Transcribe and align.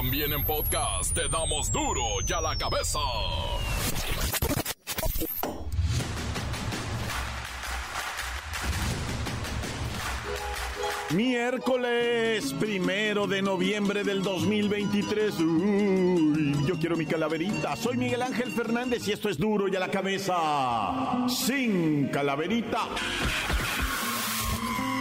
También 0.00 0.32
en 0.32 0.42
podcast 0.44 1.12
te 1.12 1.28
damos 1.28 1.70
duro 1.70 2.00
y 2.26 2.32
a 2.32 2.40
la 2.40 2.56
cabeza. 2.56 2.98
Miércoles 11.10 12.54
primero 12.54 13.26
de 13.26 13.42
noviembre 13.42 14.02
del 14.02 14.22
2023. 14.22 15.38
Uy, 15.38 16.56
yo 16.66 16.78
quiero 16.78 16.96
mi 16.96 17.04
calaverita. 17.04 17.76
Soy 17.76 17.98
Miguel 17.98 18.22
Ángel 18.22 18.52
Fernández 18.52 19.06
y 19.06 19.12
esto 19.12 19.28
es 19.28 19.36
duro 19.36 19.68
y 19.68 19.76
a 19.76 19.80
la 19.80 19.90
cabeza. 19.90 21.28
Sin 21.28 22.08
calaverita. 22.08 22.88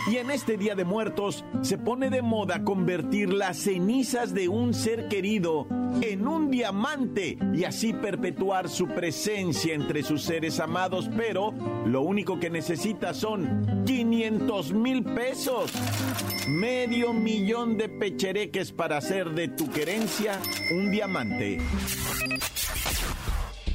Y 0.10 0.18
en 0.18 0.32
este 0.32 0.57
Día 0.57 0.73
de 0.73 0.86
Muertos 0.86 1.46
se 1.62 1.78
pone 1.78 2.10
de 2.10 2.23
moda 2.23 2.64
convertir 2.64 3.32
las 3.32 3.57
cenizas 3.57 4.34
de 4.34 4.50
un 4.50 4.74
ser 4.74 5.07
querido 5.07 5.68
en 6.02 6.28
un 6.28 6.50
diamante 6.50 7.38
y 7.54 7.64
así 7.64 7.93
perpetuar 7.93 8.69
su 8.69 8.88
presencia 8.88 9.75
entre 9.75 10.02
sus 10.02 10.24
seres 10.24 10.60
amados, 10.60 11.11
pero 11.16 11.54
lo 11.86 12.02
único 12.02 12.39
que 12.39 12.50
necesita 12.50 13.14
son 13.14 13.83
500 13.86 14.74
mil 14.74 15.04
pesos, 15.04 15.71
medio 16.47 17.14
millón 17.14 17.78
de 17.78 17.88
pechereques 17.88 18.71
para 18.71 18.97
hacer 18.97 19.30
de 19.36 19.50
tu 19.50 19.69
querencia 19.69 20.39
un 20.71 20.89
diamante 20.89 21.60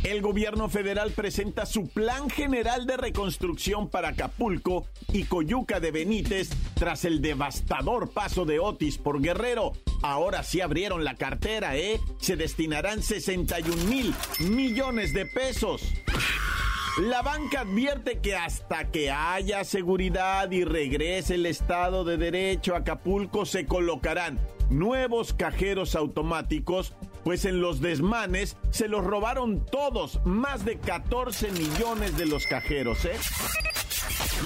el 0.04 0.20
gobierno 0.20 0.68
federal 0.68 1.12
presenta 1.12 1.64
su 1.64 1.88
plan 1.88 2.28
general 2.28 2.86
de 2.86 2.98
reconstrucción 2.98 3.88
para 3.88 4.08
Acapulco 4.08 4.86
y 5.12 5.24
Coyuca 5.24 5.80
de 5.80 5.90
Benítez 5.90 6.50
tras 6.74 7.06
el 7.06 7.22
devastador 7.22 8.10
paso 8.10 8.44
de 8.44 8.58
Otis 8.58 8.98
por 8.98 9.20
Guerrero. 9.22 9.72
Ahora 10.02 10.42
sí 10.42 10.60
abrieron 10.60 11.04
la 11.04 11.14
cartera, 11.14 11.76
¿eh? 11.76 12.00
Se 12.18 12.36
destinarán 12.36 13.02
61 13.02 13.84
mil 13.84 14.14
millones 14.40 15.14
de 15.14 15.24
pesos. 15.24 15.82
La 17.00 17.22
banca 17.22 17.62
advierte 17.62 18.20
que 18.20 18.36
hasta 18.36 18.90
que 18.90 19.10
haya 19.10 19.64
seguridad 19.64 20.50
y 20.52 20.64
regrese 20.64 21.34
el 21.36 21.46
Estado 21.46 22.04
de 22.04 22.18
Derecho 22.18 22.74
a 22.74 22.78
Acapulco 22.78 23.46
se 23.46 23.66
colocarán 23.66 24.38
nuevos 24.70 25.32
cajeros 25.32 25.96
automáticos 25.96 26.94
pues 27.24 27.44
en 27.46 27.60
los 27.60 27.80
desmanes 27.80 28.56
se 28.70 28.86
los 28.86 29.04
robaron 29.04 29.64
todos, 29.66 30.20
más 30.24 30.64
de 30.64 30.78
14 30.78 31.50
millones 31.52 32.16
de 32.16 32.26
los 32.26 32.46
cajeros, 32.46 33.04
¿eh? 33.06 33.16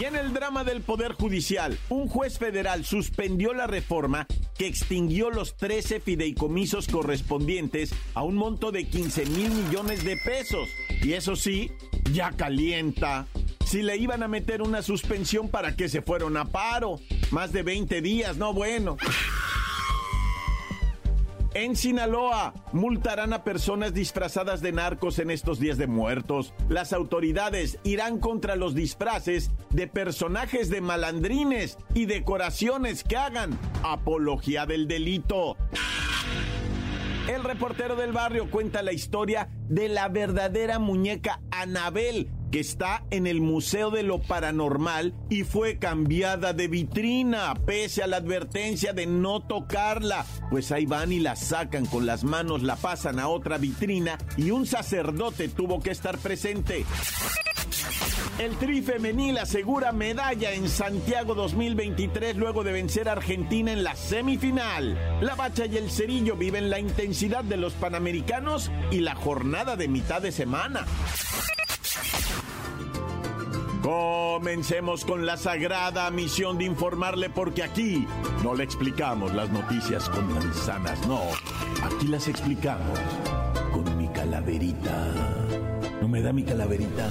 Y 0.00 0.04
en 0.04 0.14
el 0.14 0.32
drama 0.32 0.62
del 0.62 0.80
Poder 0.80 1.12
Judicial, 1.12 1.76
un 1.88 2.08
juez 2.08 2.38
federal 2.38 2.84
suspendió 2.84 3.52
la 3.52 3.66
reforma 3.66 4.26
que 4.56 4.66
extinguió 4.66 5.30
los 5.30 5.56
13 5.56 6.00
fideicomisos 6.00 6.86
correspondientes 6.86 7.92
a 8.14 8.22
un 8.22 8.36
monto 8.36 8.70
de 8.70 8.86
15 8.86 9.26
mil 9.26 9.50
millones 9.50 10.04
de 10.04 10.16
pesos. 10.16 10.68
Y 11.02 11.14
eso 11.14 11.34
sí, 11.34 11.72
ya 12.12 12.30
calienta. 12.32 13.26
Si 13.66 13.82
le 13.82 13.96
iban 13.96 14.22
a 14.22 14.28
meter 14.28 14.62
una 14.62 14.82
suspensión 14.82 15.48
para 15.48 15.76
que 15.76 15.88
se 15.88 16.00
fueron 16.00 16.36
a 16.36 16.46
paro, 16.46 17.00
más 17.30 17.52
de 17.52 17.62
20 17.62 18.00
días, 18.00 18.36
no 18.36 18.52
bueno. 18.52 18.96
En 21.58 21.74
Sinaloa, 21.74 22.54
multarán 22.70 23.32
a 23.32 23.42
personas 23.42 23.92
disfrazadas 23.92 24.60
de 24.60 24.70
narcos 24.70 25.18
en 25.18 25.28
estos 25.28 25.58
días 25.58 25.76
de 25.76 25.88
muertos. 25.88 26.54
Las 26.68 26.92
autoridades 26.92 27.80
irán 27.82 28.20
contra 28.20 28.54
los 28.54 28.76
disfraces 28.76 29.50
de 29.70 29.88
personajes 29.88 30.70
de 30.70 30.80
malandrines 30.80 31.76
y 31.94 32.06
decoraciones 32.06 33.02
que 33.02 33.16
hagan 33.16 33.58
apología 33.82 34.66
del 34.66 34.86
delito. 34.86 35.56
El 37.28 37.44
reportero 37.44 37.94
del 37.94 38.12
barrio 38.12 38.50
cuenta 38.50 38.82
la 38.82 38.94
historia 38.94 39.50
de 39.68 39.90
la 39.90 40.08
verdadera 40.08 40.78
muñeca 40.78 41.42
Anabel, 41.50 42.30
que 42.50 42.58
está 42.58 43.04
en 43.10 43.26
el 43.26 43.42
Museo 43.42 43.90
de 43.90 44.02
lo 44.02 44.22
Paranormal 44.22 45.12
y 45.28 45.44
fue 45.44 45.78
cambiada 45.78 46.54
de 46.54 46.68
vitrina, 46.68 47.52
pese 47.66 48.02
a 48.02 48.06
la 48.06 48.16
advertencia 48.16 48.94
de 48.94 49.06
no 49.06 49.46
tocarla. 49.46 50.24
Pues 50.50 50.72
ahí 50.72 50.86
van 50.86 51.12
y 51.12 51.20
la 51.20 51.36
sacan 51.36 51.84
con 51.84 52.06
las 52.06 52.24
manos, 52.24 52.62
la 52.62 52.76
pasan 52.76 53.18
a 53.18 53.28
otra 53.28 53.58
vitrina 53.58 54.16
y 54.38 54.50
un 54.50 54.66
sacerdote 54.66 55.48
tuvo 55.48 55.80
que 55.80 55.90
estar 55.90 56.16
presente. 56.16 56.86
El 58.38 58.56
Tri 58.56 58.82
Femenil 58.82 59.36
asegura 59.38 59.90
medalla 59.90 60.52
en 60.52 60.68
Santiago 60.68 61.34
2023 61.34 62.36
luego 62.36 62.62
de 62.62 62.70
vencer 62.70 63.08
a 63.08 63.12
Argentina 63.12 63.72
en 63.72 63.82
la 63.82 63.96
semifinal. 63.96 64.96
La 65.20 65.34
Bacha 65.34 65.66
y 65.66 65.76
el 65.76 65.90
Cerillo 65.90 66.36
viven 66.36 66.70
la 66.70 66.78
intensidad 66.78 67.42
de 67.42 67.56
los 67.56 67.72
Panamericanos 67.72 68.70
y 68.92 69.00
la 69.00 69.16
jornada 69.16 69.74
de 69.74 69.88
mitad 69.88 70.22
de 70.22 70.30
semana. 70.30 70.86
Comencemos 73.82 75.04
con 75.04 75.26
la 75.26 75.36
sagrada 75.36 76.08
misión 76.12 76.58
de 76.58 76.64
informarle 76.64 77.30
porque 77.30 77.64
aquí 77.64 78.06
no 78.44 78.54
le 78.54 78.62
explicamos 78.62 79.34
las 79.34 79.50
noticias 79.50 80.08
con 80.08 80.32
manzanas, 80.32 81.04
no. 81.08 81.22
Aquí 81.82 82.06
las 82.06 82.28
explicamos 82.28 83.00
con 83.72 83.98
mi 83.98 84.06
calaverita. 84.08 85.08
¿No 86.00 86.06
me 86.06 86.22
da 86.22 86.32
mi 86.32 86.44
calaverita? 86.44 87.10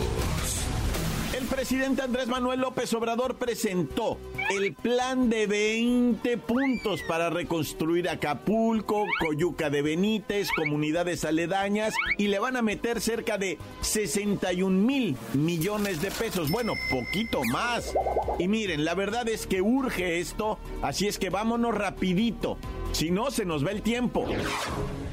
Presidente 1.51 2.01
Andrés 2.01 2.27
Manuel 2.27 2.61
López 2.61 2.93
Obrador 2.93 3.35
presentó 3.35 4.17
el 4.49 4.73
plan 4.73 5.29
de 5.29 5.47
20 5.47 6.37
puntos 6.37 7.01
para 7.09 7.29
reconstruir 7.29 8.07
Acapulco, 8.07 9.05
Coyuca 9.19 9.69
de 9.69 9.81
Benítez, 9.81 10.47
comunidades 10.55 11.25
aledañas 11.25 11.93
y 12.17 12.27
le 12.27 12.39
van 12.39 12.55
a 12.55 12.61
meter 12.61 13.01
cerca 13.01 13.37
de 13.37 13.57
61 13.81 14.69
mil 14.69 15.17
millones 15.33 16.01
de 16.01 16.09
pesos. 16.09 16.49
Bueno, 16.49 16.73
poquito 16.89 17.41
más. 17.51 17.93
Y 18.39 18.47
miren, 18.47 18.85
la 18.85 18.95
verdad 18.95 19.27
es 19.27 19.45
que 19.45 19.61
urge 19.61 20.19
esto, 20.19 20.57
así 20.81 21.07
es 21.07 21.19
que 21.19 21.29
vámonos 21.29 21.75
rapidito. 21.75 22.57
Si 22.91 23.09
no, 23.09 23.31
se 23.31 23.45
nos 23.45 23.65
va 23.65 23.71
el 23.71 23.81
tiempo. 23.81 24.25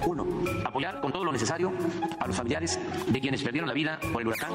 Uno, 0.06 0.27
apoyar 0.65 1.00
con 1.00 1.12
todo 1.12 1.25
lo 1.25 1.33
necesario 1.33 1.72
a 2.19 2.27
los 2.27 2.37
familiares 2.37 2.78
de 3.06 3.21
quienes 3.21 3.43
perdieron 3.43 3.69
la 3.69 3.75
vida 3.75 3.99
por 4.12 4.22
el 4.22 4.28
huracán 4.28 4.53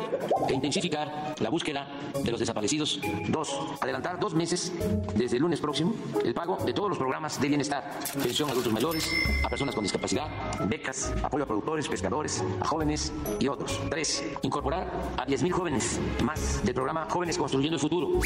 e 0.48 0.54
intensificar 0.54 1.36
la 1.40 1.50
búsqueda 1.50 1.88
de 2.24 2.32
los 2.32 2.40
desaparecidos. 2.40 3.02
Dos, 3.30 3.60
adelantar 3.82 4.20
dos 4.20 4.34
meses 4.34 4.74
desde 5.16 5.38
el 5.38 5.44
lunes 5.44 5.60
próximo 5.60 5.94
el 6.24 6.34
pago 6.34 6.58
de 6.66 6.74
todos 6.74 6.90
los 6.90 6.98
programas 6.98 7.40
de 7.42 7.48
bienestar, 7.48 8.00
pensión 8.22 8.50
a 8.50 8.52
adultos 8.54 8.74
mayores, 8.74 9.12
a 9.44 9.50
personas 9.50 9.76
con 9.76 9.84
discapacidad, 9.84 10.28
becas, 10.68 11.14
apoyo 11.24 11.44
a 11.44 11.48
productores, 11.48 11.88
pescadores, 11.88 12.44
a 12.62 12.66
jóvenes 12.66 13.14
y 13.40 13.48
otros. 13.48 13.80
Tres, 13.90 14.26
incorporar 14.44 14.90
a 15.18 15.26
10.000 15.26 15.52
jóvenes 15.52 16.00
más 16.24 16.64
del 16.64 16.74
programa 16.74 17.08
Jóvenes 17.10 17.38
Construyendo 17.38 17.76
el 17.76 17.82
Futuro 17.82 18.20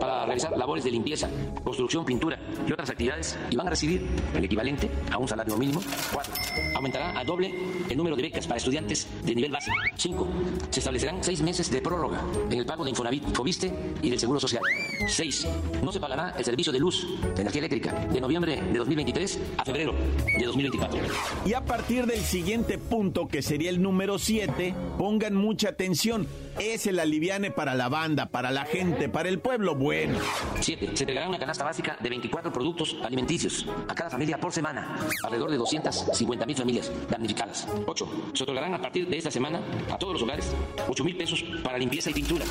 para 0.00 0.26
realizar 0.26 0.56
labores 0.56 0.84
de 0.84 0.90
limpieza, 0.90 1.28
construcción, 1.62 2.04
pintura 2.04 2.38
y 2.66 2.72
otras 2.72 2.90
actividades 2.90 3.38
y 3.50 3.56
van 3.56 3.68
a 3.68 3.70
recibir 3.70 4.06
equivalente 4.44 4.90
a 5.10 5.18
un 5.18 5.28
salario 5.28 5.56
mínimo. 5.56 5.82
Cuatro, 6.12 6.32
aumentará 6.74 7.18
a 7.18 7.24
doble 7.24 7.54
el 7.88 7.96
número 7.96 8.16
de 8.16 8.22
becas 8.22 8.46
para 8.46 8.58
estudiantes 8.58 9.06
de 9.24 9.34
nivel 9.34 9.52
básico. 9.52 9.76
5. 9.96 10.28
Se 10.70 10.80
establecerán 10.80 11.22
seis 11.22 11.40
meses 11.42 11.70
de 11.70 11.80
prórroga 11.80 12.20
en 12.50 12.58
el 12.58 12.66
pago 12.66 12.84
de 12.84 12.90
Infonavit, 12.90 13.24
Fobiste 13.34 13.72
y 14.02 14.10
del 14.10 14.18
Seguro 14.18 14.40
Social. 14.40 14.62
6. 15.06 15.46
No 15.82 15.92
se 15.92 16.00
pagará 16.00 16.34
el 16.38 16.44
servicio 16.44 16.72
de 16.72 16.78
luz, 16.78 17.06
de 17.34 17.42
energía 17.42 17.60
eléctrica, 17.60 17.92
de 17.92 18.20
noviembre 18.20 18.60
de 18.60 18.78
2023 18.78 19.40
a 19.58 19.64
febrero 19.64 19.94
de 20.38 20.44
2024. 20.44 21.00
Y 21.46 21.54
a 21.54 21.64
partir 21.64 22.06
del 22.06 22.20
siguiente 22.20 22.78
punto, 22.78 23.28
que 23.28 23.42
sería 23.42 23.70
el 23.70 23.82
número 23.82 24.18
7, 24.18 24.74
pongan 24.98 25.34
mucha 25.34 25.70
atención. 25.70 26.26
Es 26.58 26.86
el 26.86 27.00
aliviane 27.00 27.50
para 27.50 27.74
la 27.74 27.88
banda, 27.88 28.26
para 28.26 28.50
la 28.50 28.64
gente, 28.64 29.08
para 29.08 29.28
el 29.28 29.40
pueblo 29.40 29.74
bueno. 29.74 30.18
7. 30.60 30.90
Se 30.94 31.02
entregará 31.02 31.28
una 31.28 31.38
canasta 31.38 31.64
básica 31.64 31.96
de 32.00 32.08
24 32.08 32.52
productos 32.52 32.96
alimenticios 33.02 33.66
a 33.88 33.94
cada 33.94 34.10
familia 34.10 34.38
por 34.38 34.52
semana, 34.52 34.96
alrededor 35.24 35.50
de 35.50 35.56
250 35.56 36.46
mil 36.46 36.56
familias 36.56 36.92
damnificadas. 37.10 37.66
8. 37.86 38.30
Se 38.34 38.42
otorgarán 38.44 38.74
a 38.74 38.80
partir 38.80 39.08
de 39.08 39.18
esta 39.18 39.30
semana 39.30 39.60
a 39.90 39.98
todos 39.98 40.14
los 40.14 40.22
hogares 40.22 40.52
8 40.88 41.04
mil 41.04 41.16
pesos 41.16 41.44
para 41.62 41.76
limpieza 41.76 42.10
y 42.10 42.14
pintura, 42.14 42.44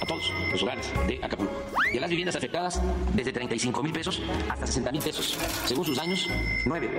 a 0.00 0.06
todos 0.06 0.32
los 0.50 0.62
hogares 0.62 0.90
de 1.06 1.18
Acapulco. 1.22 1.52
Y 1.92 1.98
a 1.98 2.00
las 2.00 2.10
viviendas 2.10 2.36
afectadas 2.36 2.80
desde 3.14 3.32
35 3.32 3.82
mil 3.82 3.92
pesos 3.92 4.22
hasta 4.48 4.66
60 4.66 4.92
mil 4.92 5.02
pesos, 5.02 5.38
según 5.66 5.84
sus 5.84 5.98
años. 5.98 6.28
9. 6.64 6.90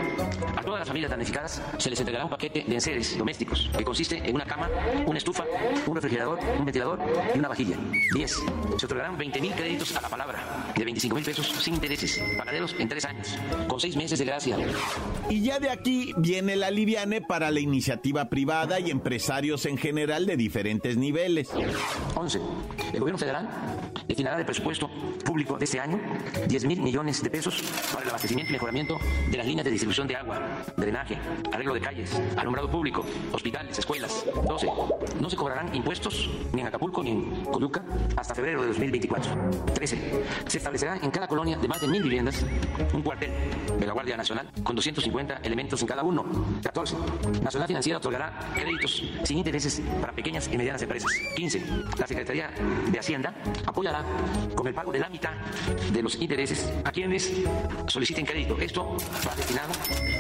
A 0.58 0.62
todas 0.62 0.80
las 0.80 0.88
familias 0.88 1.12
damnificadas 1.12 1.62
se 1.78 1.90
les 1.90 2.00
entregará 2.00 2.26
un 2.26 2.32
paquete 2.32 2.64
de 2.68 2.76
enseres 2.76 3.18
domésticos 3.18 3.70
que 3.78 3.84
consiste 3.84 4.18
en 4.18 4.36
una 4.36 4.46
cama, 4.46 4.70
una 5.06 5.18
estufa, 5.18 5.46
un 5.86 5.96
refrigerador, 5.96 6.40
un 6.60 6.66
ventilador 6.66 7.00
y 7.34 7.40
una 7.40 7.48
vajilla. 7.48 7.78
10. 8.14 8.32
Se 8.78 8.86
otorgarán 8.86 9.18
20 9.18 9.42
mil 9.42 9.54
créditos 9.54 9.96
a 9.96 10.02
la 10.02 10.10
palabra 10.10 10.72
de 10.76 10.84
25 10.84 11.16
mil 11.16 11.26
pesos 11.26 11.48
sin 11.48 11.76
intereses, 11.76 12.22
pagaderos 12.38 12.76
en 12.78 12.90
tres 12.90 13.06
años, 13.06 13.38
con 13.68 13.80
seis 13.80 13.96
meses 13.96 14.20
de 14.20 14.26
gracia. 14.26 14.58
Y 15.30 15.42
ya 15.42 15.60
de 15.60 15.70
aquí 15.70 16.14
viene 16.18 16.56
la 16.56 16.72
liviane 16.72 17.22
para 17.22 17.52
la 17.52 17.60
iniciativa 17.60 18.30
privada 18.30 18.80
y 18.80 18.92
empresarios 18.92 19.66
en 19.66 19.78
general 19.78 20.26
de 20.26 20.38
diferentes 20.38 20.98
niveles. 20.98 21.50
11. 22.16 22.40
El 22.94 23.00
gobierno 23.00 23.18
federal 23.18 23.50
destinará 24.08 24.38
del 24.38 24.46
presupuesto 24.46 24.81
público 24.88 25.57
de 25.57 25.66
este 25.66 25.80
año 25.80 26.00
10 26.48 26.66
mil 26.66 26.81
millones 26.81 27.22
de 27.24 27.30
pesos 27.30 27.62
para 27.92 28.04
el 28.04 28.10
abastecimiento 28.10 28.51
y 28.51 28.54
mejoramiento 28.54 28.98
de 29.30 29.38
las 29.38 29.45
líneas 29.45 29.66
de 29.66 29.72
distribución 29.72 30.07
de 30.07 30.16
agua, 30.16 30.39
drenaje, 30.78 31.18
arreglo 31.51 31.74
de 31.74 31.81
calles, 31.81 32.22
alumbrado 32.38 32.69
público, 32.69 33.06
hospitales, 33.31 33.78
escuelas. 33.78 34.25
12. 34.48 34.68
No 35.19 35.30
se 35.30 35.36
cobrarán 35.36 35.74
impuestos 35.75 36.30
ni 36.54 36.62
en 36.62 36.68
Acapulco 36.68 37.04
ni 37.04 37.12
en 37.12 37.45
Coyuca 37.45 37.83
hasta 38.16 38.36
febrero 38.36 38.62
de 38.62 38.68
2024. 38.69 39.51
13. 39.74 40.24
Se 40.48 40.57
establecerá 40.57 40.98
en 40.98 41.12
cada 41.12 41.27
colonia 41.27 41.57
de 41.57 41.68
más 41.68 41.81
de 41.81 41.88
mil 41.88 42.04
viviendas 42.04 42.45
un 42.94 43.01
cuartel 43.01 43.31
de 43.80 43.86
la 43.86 43.94
Guardia 43.94 44.18
Nacional 44.18 44.50
con 44.63 44.75
250 44.75 45.38
elementos 45.44 45.81
en 45.81 45.88
cada 45.88 46.04
uno. 46.04 46.25
14. 46.63 46.95
Nacional 47.42 47.68
Financiera 47.68 47.98
otorgará 47.98 48.51
créditos 48.56 49.04
sin 49.24 49.38
intereses 49.38 49.81
para 50.00 50.13
pequeñas 50.13 50.50
y 50.51 50.57
medianas 50.57 50.81
empresas. 50.81 51.12
15. 51.36 51.63
La 51.98 52.07
Secretaría 52.07 52.51
de 52.92 53.00
Hacienda 53.00 53.34
apoyará 53.66 54.04
con 54.56 54.68
el 54.68 54.71
pago 54.74 54.92
de 54.92 55.00
la 55.00 55.10
mitad 55.10 55.32
de 55.92 56.02
los 56.02 56.16
intereses 56.16 56.72
a 56.84 56.92
quienes 56.92 57.32
soliciten 57.88 58.26
crédito. 58.26 58.58
Esto 58.60 58.98
va 59.28 59.36
destinado 59.36 59.72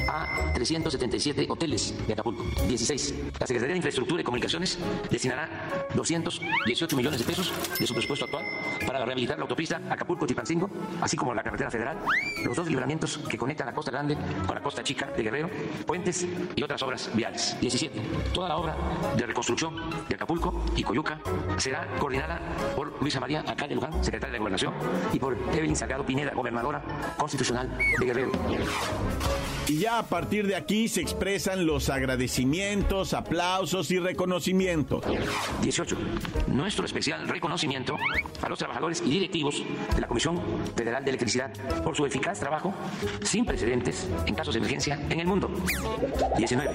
a 0.07 0.51
377 0.53 1.47
hoteles 1.49 1.93
de 2.07 2.13
Acapulco. 2.13 2.43
16. 2.67 3.15
La 3.39 3.47
Secretaría 3.47 3.73
de 3.73 3.77
Infraestructura 3.77 4.21
y 4.21 4.23
Comunicaciones 4.23 4.77
destinará 5.09 5.49
218 5.95 6.95
millones 6.95 7.19
de 7.19 7.25
pesos 7.25 7.51
de 7.79 7.87
su 7.87 7.93
presupuesto 7.93 8.25
actual 8.25 8.45
para 8.85 9.05
rehabilitar 9.05 9.37
la 9.37 9.43
autopista 9.43 9.81
Acapulco-Chilpancingo, 9.89 10.69
así 11.01 11.17
como 11.17 11.33
la 11.33 11.43
carretera 11.43 11.71
federal, 11.71 11.97
los 12.43 12.55
dos 12.55 12.67
libramientos 12.67 13.17
que 13.29 13.37
conectan 13.37 13.67
la 13.67 13.73
Costa 13.73 13.91
Grande 13.91 14.17
con 14.45 14.55
la 14.55 14.61
Costa 14.61 14.83
Chica 14.83 15.07
de 15.07 15.23
Guerrero, 15.23 15.49
puentes 15.85 16.27
y 16.55 16.63
otras 16.63 16.81
obras 16.83 17.09
viales. 17.13 17.57
17. 17.61 17.99
Toda 18.33 18.49
la 18.49 18.57
obra 18.57 18.75
de 19.15 19.25
reconstrucción 19.25 19.75
de 20.07 20.15
Acapulco 20.15 20.63
y 20.75 20.83
Coyuca 20.83 21.19
será 21.57 21.87
coordinada 21.99 22.39
por 22.75 23.01
Luisa 23.01 23.19
María 23.19 23.43
Acalle 23.47 23.75
Luján, 23.75 24.03
secretaria 24.03 24.33
de 24.33 24.39
Gobernación, 24.41 24.73
y 25.13 25.19
por 25.19 25.37
Evelyn 25.53 25.75
Salgado 25.75 26.05
Pineda, 26.05 26.33
gobernadora 26.33 26.81
constitucional 27.17 27.69
de 27.99 28.05
Guerrero. 28.05 28.31
Y 29.67 29.77
ya 29.77 29.99
a 29.99 30.03
partir 30.03 30.47
de 30.47 30.55
aquí 30.55 30.87
se 30.89 30.99
expresan 30.99 31.65
los 31.65 31.89
agradecimientos, 31.89 33.13
aplausos 33.13 33.89
y 33.91 33.99
reconocimientos. 33.99 35.05
18. 35.61 35.97
Nuestro 36.47 36.85
especial 36.85 37.27
reconocimiento 37.27 37.95
a 38.41 38.49
los 38.49 38.59
trabajadores 38.59 39.01
y 39.05 39.11
directivos 39.11 39.63
de 39.95 40.01
la 40.01 40.07
Comisión 40.07 40.41
Federal 40.75 41.03
de 41.05 41.11
Electricidad 41.11 41.53
por 41.83 41.95
su 41.95 42.05
eficaz 42.05 42.39
trabajo 42.39 42.73
sin 43.23 43.45
precedentes 43.45 44.09
en 44.25 44.35
casos 44.35 44.53
de 44.55 44.59
emergencia 44.59 44.99
en 45.09 45.19
el 45.19 45.27
mundo. 45.27 45.49
19. 46.37 46.73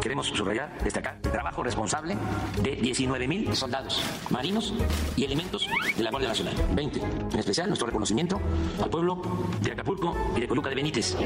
Queremos 0.00 0.28
subrayar, 0.28 0.78
destacar 0.82 1.18
el 1.22 1.30
trabajo 1.30 1.62
responsable 1.62 2.16
de 2.62 2.78
19.000 2.78 3.54
soldados, 3.54 4.02
marinos 4.30 4.72
y 5.16 5.24
elementos 5.24 5.68
de 5.96 6.02
la 6.02 6.10
Guardia 6.10 6.30
Nacional. 6.30 6.54
20. 6.74 7.00
En 7.00 7.38
especial 7.38 7.68
nuestro 7.68 7.86
reconocimiento 7.86 8.40
al 8.82 8.90
pueblo 8.90 9.22
de 9.62 9.72
Acapulco 9.72 10.14
y 10.36 10.40
de 10.40 10.48
Coluca 10.48 10.68
de 10.68 10.74
Benítez. 10.74 11.16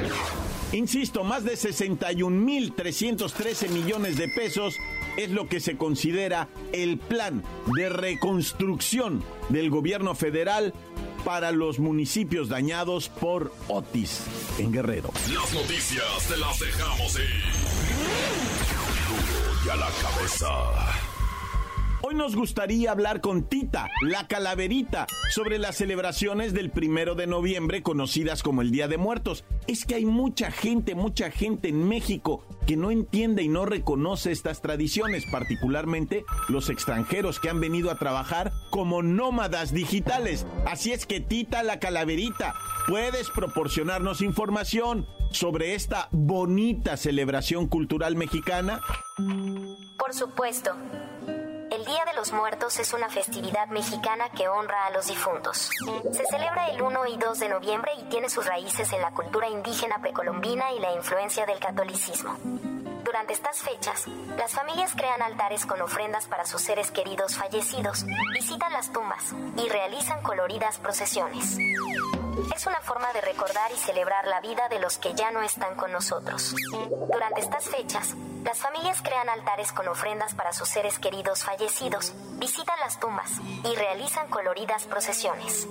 Insisto, 0.72 1.24
más 1.24 1.44
de 1.44 1.54
61.313 1.54 3.70
millones 3.70 4.18
de 4.18 4.28
pesos 4.28 4.76
es 5.16 5.30
lo 5.30 5.48
que 5.48 5.60
se 5.60 5.76
considera 5.76 6.48
el 6.72 6.98
plan 6.98 7.42
de 7.74 7.88
reconstrucción 7.88 9.24
del 9.48 9.70
gobierno 9.70 10.14
federal 10.14 10.74
para 11.24 11.52
los 11.52 11.78
municipios 11.78 12.48
dañados 12.48 13.08
por 13.08 13.52
Otis 13.68 14.22
en 14.58 14.72
Guerrero. 14.72 15.10
Las 15.32 15.52
noticias 15.52 16.28
te 16.28 16.36
las 16.36 16.58
dejamos 16.58 17.14
ir. 17.16 17.42
Y 19.64 19.68
a 19.68 19.76
la 19.76 19.90
cabeza. 20.02 21.17
Hoy 22.08 22.14
nos 22.14 22.34
gustaría 22.34 22.90
hablar 22.90 23.20
con 23.20 23.42
Tita, 23.42 23.86
la 24.00 24.26
calaverita, 24.26 25.06
sobre 25.30 25.58
las 25.58 25.76
celebraciones 25.76 26.54
del 26.54 26.70
primero 26.70 27.14
de 27.14 27.26
noviembre 27.26 27.82
conocidas 27.82 28.42
como 28.42 28.62
el 28.62 28.70
Día 28.70 28.88
de 28.88 28.96
Muertos. 28.96 29.44
Es 29.66 29.84
que 29.84 29.96
hay 29.96 30.06
mucha 30.06 30.50
gente, 30.50 30.94
mucha 30.94 31.30
gente 31.30 31.68
en 31.68 31.86
México 31.86 32.46
que 32.66 32.78
no 32.78 32.90
entiende 32.90 33.42
y 33.42 33.48
no 33.48 33.66
reconoce 33.66 34.32
estas 34.32 34.62
tradiciones, 34.62 35.26
particularmente 35.30 36.24
los 36.48 36.70
extranjeros 36.70 37.40
que 37.40 37.50
han 37.50 37.60
venido 37.60 37.90
a 37.90 37.98
trabajar 37.98 38.52
como 38.70 39.02
nómadas 39.02 39.74
digitales. 39.74 40.46
Así 40.64 40.92
es 40.92 41.04
que 41.04 41.20
Tita, 41.20 41.62
la 41.62 41.78
calaverita, 41.78 42.54
puedes 42.86 43.28
proporcionarnos 43.28 44.22
información 44.22 45.06
sobre 45.30 45.74
esta 45.74 46.08
bonita 46.12 46.96
celebración 46.96 47.68
cultural 47.68 48.16
mexicana. 48.16 48.80
Por 49.98 50.14
supuesto. 50.14 50.70
Día 51.88 52.04
de 52.04 52.12
los 52.12 52.34
Muertos 52.34 52.78
es 52.80 52.92
una 52.92 53.08
festividad 53.08 53.66
mexicana 53.68 54.28
que 54.36 54.46
honra 54.46 54.84
a 54.84 54.90
los 54.90 55.06
difuntos. 55.06 55.70
Se 56.12 56.26
celebra 56.26 56.68
el 56.68 56.82
1 56.82 57.06
y 57.06 57.16
2 57.16 57.38
de 57.38 57.48
noviembre 57.48 57.92
y 57.98 58.02
tiene 58.10 58.28
sus 58.28 58.44
raíces 58.44 58.92
en 58.92 59.00
la 59.00 59.10
cultura 59.12 59.48
indígena 59.48 59.98
precolombina 59.98 60.70
y 60.74 60.80
la 60.80 60.92
influencia 60.92 61.46
del 61.46 61.58
catolicismo. 61.58 62.36
Durante 63.08 63.32
estas 63.32 63.62
fechas, 63.62 64.04
las 64.36 64.52
familias 64.52 64.92
crean 64.94 65.22
altares 65.22 65.64
con 65.64 65.80
ofrendas 65.80 66.26
para 66.26 66.44
sus 66.44 66.60
seres 66.60 66.90
queridos 66.90 67.36
fallecidos, 67.36 68.04
visitan 68.34 68.70
las 68.70 68.92
tumbas 68.92 69.32
y 69.56 69.66
realizan 69.70 70.22
coloridas 70.22 70.76
procesiones. 70.76 71.56
Es 72.54 72.66
una 72.66 72.82
forma 72.82 73.10
de 73.14 73.22
recordar 73.22 73.72
y 73.72 73.78
celebrar 73.78 74.26
la 74.26 74.42
vida 74.42 74.68
de 74.68 74.78
los 74.78 74.98
que 74.98 75.14
ya 75.14 75.30
no 75.30 75.40
están 75.40 75.74
con 75.76 75.90
nosotros. 75.90 76.54
Durante 77.10 77.40
estas 77.40 77.64
fechas, 77.64 78.14
las 78.44 78.58
familias 78.58 79.02
crean 79.02 79.28
altares 79.28 79.72
con 79.72 79.88
ofrendas 79.88 80.34
para 80.34 80.52
sus 80.52 80.68
seres 80.68 80.98
queridos 80.98 81.44
fallecidos, 81.44 82.14
visitan 82.38 82.78
las 82.80 83.00
tumbas 83.00 83.30
y 83.70 83.74
realizan 83.74 84.28
coloridas 84.28 84.84
procesiones. 84.84 85.66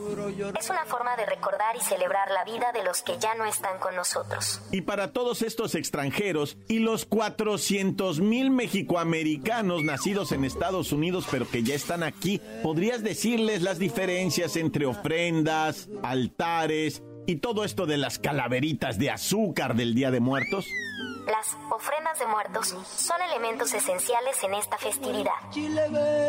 Es 0.59 0.69
una 0.69 0.85
forma 0.85 1.15
de 1.15 1.25
recordar 1.25 1.75
y 1.75 1.79
celebrar 1.79 2.29
la 2.31 2.43
vida 2.43 2.71
de 2.73 2.83
los 2.83 3.01
que 3.01 3.17
ya 3.19 3.35
no 3.35 3.45
están 3.45 3.79
con 3.79 3.95
nosotros. 3.95 4.61
Y 4.71 4.81
para 4.81 5.13
todos 5.13 5.41
estos 5.41 5.75
extranjeros 5.75 6.57
y 6.67 6.79
los 6.79 7.05
400 7.35 8.21
mil 8.21 8.51
mexicoamericanos 8.51 9.83
nacidos 9.83 10.31
en 10.31 10.45
Estados 10.45 10.93
Unidos 10.93 11.27
pero 11.29 11.49
que 11.49 11.61
ya 11.61 11.75
están 11.75 12.03
aquí, 12.03 12.39
¿podrías 12.63 13.03
decirles 13.03 13.61
las 13.61 13.79
diferencias 13.79 14.55
entre 14.55 14.85
ofrendas, 14.85 15.89
altares, 16.03 17.03
y 17.25 17.35
todo 17.35 17.65
esto 17.65 17.85
de 17.85 17.97
las 17.97 18.17
calaveritas 18.17 18.97
de 18.97 19.11
azúcar 19.11 19.75
del 19.75 19.93
Día 19.93 20.09
de 20.09 20.21
Muertos? 20.21 20.65
Las 21.27 21.57
ofrendas 21.69 22.17
de 22.19 22.25
muertos 22.25 22.73
son 22.87 23.21
elementos 23.21 23.73
esenciales 23.73 24.41
en 24.43 24.53
esta 24.53 24.77
festividad. 24.77 25.33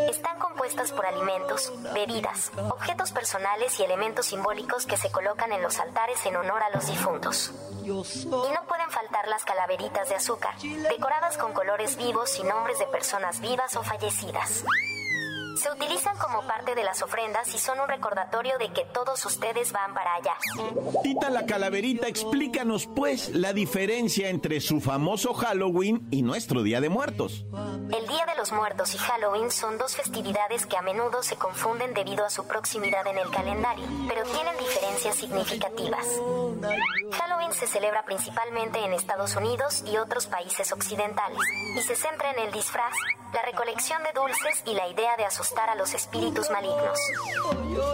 Están 0.09 0.37
compuestas 0.39 0.91
por 0.91 1.05
alimentos, 1.05 1.71
bebidas, 1.93 2.51
objetos 2.69 3.13
personales 3.13 3.79
y 3.79 3.83
elementos 3.83 4.25
simbólicos 4.25 4.85
que 4.85 4.97
se 4.97 5.09
colocan 5.09 5.53
en 5.53 5.61
los 5.61 5.79
altares 5.79 6.25
en 6.25 6.35
honor 6.35 6.61
a 6.61 6.69
los 6.75 6.87
difuntos. 6.87 7.53
Y 7.81 7.87
no 7.91 8.67
faltar 8.89 9.27
las 9.27 9.43
calaveritas 9.43 10.09
de 10.09 10.15
azúcar, 10.15 10.55
decoradas 10.89 11.37
con 11.37 11.53
colores 11.53 11.97
vivos 11.97 12.37
y 12.39 12.43
nombres 12.43 12.79
de 12.79 12.85
personas 12.87 13.39
vivas 13.39 13.75
o 13.75 13.83
fallecidas. 13.83 14.63
Se 15.59 15.69
utilizan 15.69 16.17
como 16.17 16.41
parte 16.47 16.73
de 16.73 16.83
las 16.83 17.01
ofrendas 17.01 17.53
y 17.53 17.57
son 17.57 17.81
un 17.81 17.89
recordatorio 17.89 18.57
de 18.57 18.71
que 18.71 18.85
todos 18.93 19.25
ustedes 19.25 19.73
van 19.73 19.93
para 19.93 20.15
allá. 20.15 20.33
Tita 21.03 21.29
la 21.29 21.45
Calaverita, 21.45 22.07
explícanos 22.07 22.87
pues 22.87 23.35
la 23.35 23.51
diferencia 23.51 24.29
entre 24.29 24.61
su 24.61 24.79
famoso 24.79 25.33
Halloween 25.33 26.07
y 26.11 26.21
nuestro 26.21 26.63
Día 26.63 26.79
de 26.79 26.87
Muertos. 26.87 27.45
El 27.53 28.07
Día 28.07 28.25
de 28.25 28.35
los 28.37 28.53
Muertos 28.53 28.95
y 28.95 28.97
Halloween 28.99 29.51
son 29.51 29.77
dos 29.77 29.97
festividades 29.97 30.65
que 30.65 30.77
a 30.77 30.81
menudo 30.81 31.23
se 31.23 31.35
confunden 31.35 31.93
debido 31.93 32.25
a 32.25 32.29
su 32.29 32.47
proximidad 32.47 33.05
en 33.07 33.17
el 33.17 33.29
calendario, 33.29 33.85
pero 34.07 34.23
tienen 34.23 34.57
diferencias 34.57 35.15
significativas. 35.15 36.05
Halloween 37.11 37.51
se 37.51 37.67
celebra 37.67 38.05
principalmente 38.05 38.79
en 38.79 38.93
Estados 38.93 39.35
Unidos 39.35 39.83
y 39.91 39.97
otros 39.97 40.27
países 40.27 40.71
occidentales 40.71 41.39
y 41.75 41.81
se 41.81 41.95
centra 41.95 42.31
en 42.31 42.39
el 42.47 42.51
disfraz, 42.53 42.93
la 43.33 43.41
recolección 43.43 44.01
de 44.03 44.19
dulces 44.19 44.63
y 44.65 44.73
la 44.73 44.87
idea 44.87 45.15
de 45.17 45.25
asustar 45.25 45.69
a 45.69 45.75
los 45.75 45.93
espíritus 45.93 46.49
malignos. 46.49 46.99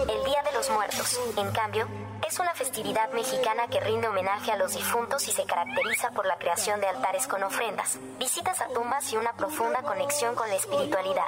El 0.10 0.24
Día 0.25 0.44
de 0.44 0.51
los 0.54 0.70
Muertos, 0.70 1.20
en 1.38 1.51
cambio, 1.51 1.88
es 2.27 2.39
una 2.39 2.54
festividad 2.54 3.12
mexicana 3.13 3.68
que 3.70 3.80
rinde 3.82 4.08
homenaje 4.08 4.51
a 4.51 4.58
los 4.58 4.74
difuntos 4.74 5.27
y 5.27 5.32
se 5.32 5.46
caracteriza 5.46 6.12
por 6.12 6.25
la 6.25 6.38
creación 6.38 6.80
de 6.80 6.88
altares 6.88 7.27
con 7.27 7.44
ofrendas, 7.44 8.00
visitas 8.18 8.62
a 8.62 8.68
tumbas 8.70 9.12
y 9.12 9.18
una 9.18 9.34
profunda 9.34 9.84
conexión 9.84 10.36
con 10.36 10.48
la 10.48 10.56
espiritualidad. 10.56 11.27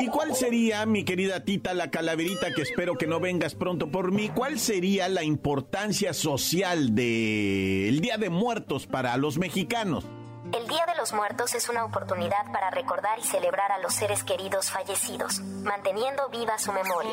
¿Y 0.00 0.08
cuál 0.08 0.34
sería, 0.34 0.86
mi 0.86 1.04
querida 1.04 1.44
Tita, 1.44 1.74
la 1.74 1.90
calaverita 1.90 2.52
que 2.54 2.62
espero 2.62 2.96
que 2.96 3.06
no 3.06 3.20
vengas 3.20 3.54
pronto 3.54 3.88
por 3.88 4.10
mí? 4.10 4.30
¿Cuál 4.34 4.58
sería 4.58 5.08
la 5.08 5.22
importancia 5.22 6.14
social 6.14 6.94
del 6.94 8.00
Día 8.00 8.16
de 8.16 8.30
Muertos 8.30 8.86
para 8.86 9.16
los 9.18 9.38
mexicanos? 9.38 10.04
El 10.54 10.68
Día 10.68 10.86
de 10.86 10.94
los 10.96 11.12
Muertos 11.12 11.52
es 11.56 11.68
una 11.68 11.84
oportunidad 11.84 12.52
para 12.52 12.70
recordar 12.70 13.18
y 13.18 13.24
celebrar 13.24 13.72
a 13.72 13.80
los 13.80 13.92
seres 13.92 14.22
queridos 14.22 14.70
fallecidos, 14.70 15.40
manteniendo 15.40 16.28
viva 16.30 16.56
su 16.58 16.72
memoria. 16.72 17.12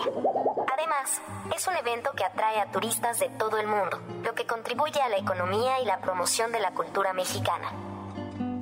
Además, 0.72 1.20
es 1.56 1.68
un 1.68 1.76
evento 1.76 2.12
que 2.16 2.24
atrae 2.24 2.60
a 2.60 2.70
turistas 2.72 3.20
de 3.20 3.30
todo 3.40 3.58
el 3.58 3.66
mundo, 3.66 4.00
lo 4.24 4.36
que 4.36 4.46
contribuye 4.46 5.02
a 5.02 5.10
la 5.10 5.18
economía 5.18 5.82
y 5.82 5.86
la 5.86 6.00
promoción 6.02 6.52
de 6.52 6.60
la 6.60 6.72
cultura 6.76 7.14
mexicana. 7.14 7.72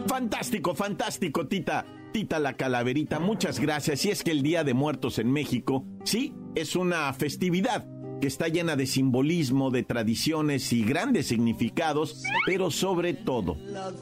Fantástico, 0.07 0.73
fantástico, 0.73 1.45
Tita. 1.45 1.85
Tita 2.13 2.39
la 2.39 2.53
Calaverita, 2.53 3.19
muchas 3.19 3.59
gracias. 3.59 4.05
Y 4.05 4.11
es 4.11 4.23
que 4.23 4.31
el 4.31 4.41
Día 4.43 4.63
de 4.63 4.73
Muertos 4.73 5.19
en 5.19 5.29
México, 5.29 5.83
sí, 6.05 6.33
es 6.55 6.77
una 6.77 7.11
festividad 7.11 7.85
que 8.19 8.27
está 8.27 8.47
llena 8.47 8.75
de 8.75 8.85
simbolismo, 8.85 9.71
de 9.71 9.83
tradiciones 9.83 10.73
y 10.73 10.83
grandes 10.83 11.27
significados, 11.27 12.23
pero 12.45 12.71
sobre 12.71 13.13
todo 13.13 13.57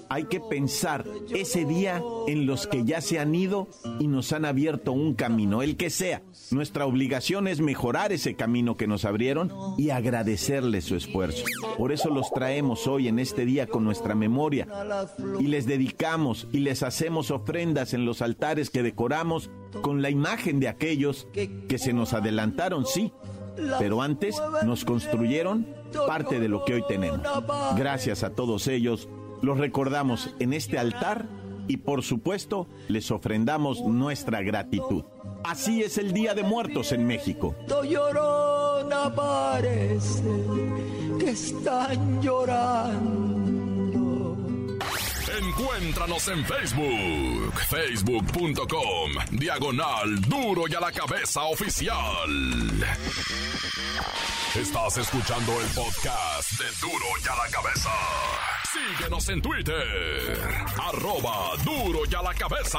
hay 0.09 0.25
que 0.25 0.39
pensar 0.39 1.05
ese 1.33 1.65
día 1.65 2.01
en 2.27 2.45
los 2.45 2.67
que 2.67 2.83
ya 2.85 3.01
se 3.01 3.19
han 3.19 3.33
ido 3.35 3.67
y 3.99 4.07
nos 4.07 4.33
han 4.33 4.45
abierto 4.45 4.91
un 4.91 5.13
camino, 5.13 5.61
el 5.61 5.77
que 5.77 5.89
sea. 5.89 6.21
Nuestra 6.51 6.85
obligación 6.85 7.47
es 7.47 7.59
mejorar 7.59 8.11
ese 8.11 8.35
camino 8.35 8.77
que 8.77 8.87
nos 8.87 9.05
abrieron 9.05 9.51
y 9.77 9.89
agradecerles 9.89 10.85
su 10.85 10.95
esfuerzo. 10.95 11.43
Por 11.77 11.91
eso 11.91 12.09
los 12.09 12.31
traemos 12.31 12.87
hoy 12.87 13.07
en 13.07 13.19
este 13.19 13.45
día 13.45 13.67
con 13.67 13.83
nuestra 13.83 14.15
memoria 14.15 14.67
y 15.39 15.47
les 15.47 15.65
dedicamos 15.65 16.47
y 16.51 16.59
les 16.59 16.83
hacemos 16.83 17.31
ofrendas 17.31 17.93
en 17.93 18.05
los 18.05 18.21
altares 18.21 18.69
que 18.69 18.83
decoramos 18.83 19.49
con 19.81 20.01
la 20.01 20.09
imagen 20.09 20.59
de 20.59 20.67
aquellos 20.67 21.27
que 21.33 21.77
se 21.77 21.93
nos 21.93 22.13
adelantaron, 22.13 22.85
sí, 22.85 23.11
pero 23.79 24.01
antes 24.01 24.41
nos 24.63 24.85
construyeron 24.85 25.67
parte 26.07 26.39
de 26.39 26.47
lo 26.47 26.63
que 26.65 26.75
hoy 26.75 26.83
tenemos. 26.87 27.21
Gracias 27.75 28.23
a 28.23 28.31
todos 28.31 28.67
ellos, 28.67 29.07
los 29.41 29.57
recordamos 29.57 30.33
en 30.39 30.53
este 30.53 30.77
altar 30.77 31.25
y 31.67 31.77
por 31.77 32.03
supuesto 32.03 32.67
les 32.87 33.11
ofrendamos 33.11 33.81
nuestra 33.81 34.41
gratitud. 34.41 35.03
Así 35.43 35.81
es 35.81 35.97
el 35.97 36.13
Día 36.13 36.33
de 36.33 36.43
Muertos 36.43 36.91
en 36.91 37.05
México. 37.05 37.55
Encuéntranos 45.59 46.27
en 46.27 46.45
Facebook, 46.45 47.59
facebook.com, 47.67 49.11
diagonal 49.31 50.21
duro 50.21 50.67
y 50.67 50.75
a 50.75 50.79
la 50.79 50.91
cabeza 50.91 51.41
oficial. 51.45 52.29
Estás 54.53 54.97
escuchando 54.97 55.59
el 55.59 55.67
podcast 55.69 56.51
de 56.59 56.65
duro 56.79 57.05
y 57.23 57.27
a 57.27 57.35
la 57.43 57.49
cabeza. 57.49 57.89
Síguenos 58.71 59.29
en 59.29 59.41
Twitter, 59.41 60.37
arroba 60.79 61.55
duro 61.63 62.01
y 62.07 62.13
a 62.13 62.21
la 62.21 62.35
cabeza. 62.35 62.77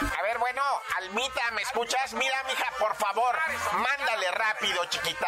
A 0.00 0.22
ver, 0.22 0.38
bueno, 0.38 0.62
Almita, 0.98 1.50
¿me 1.56 1.62
escuchas? 1.62 2.14
Mira, 2.14 2.44
mija, 2.46 2.66
por 2.78 2.94
favor, 2.94 3.36
mándale 3.72 4.30
rápido, 4.30 4.84
chiquita, 4.90 5.26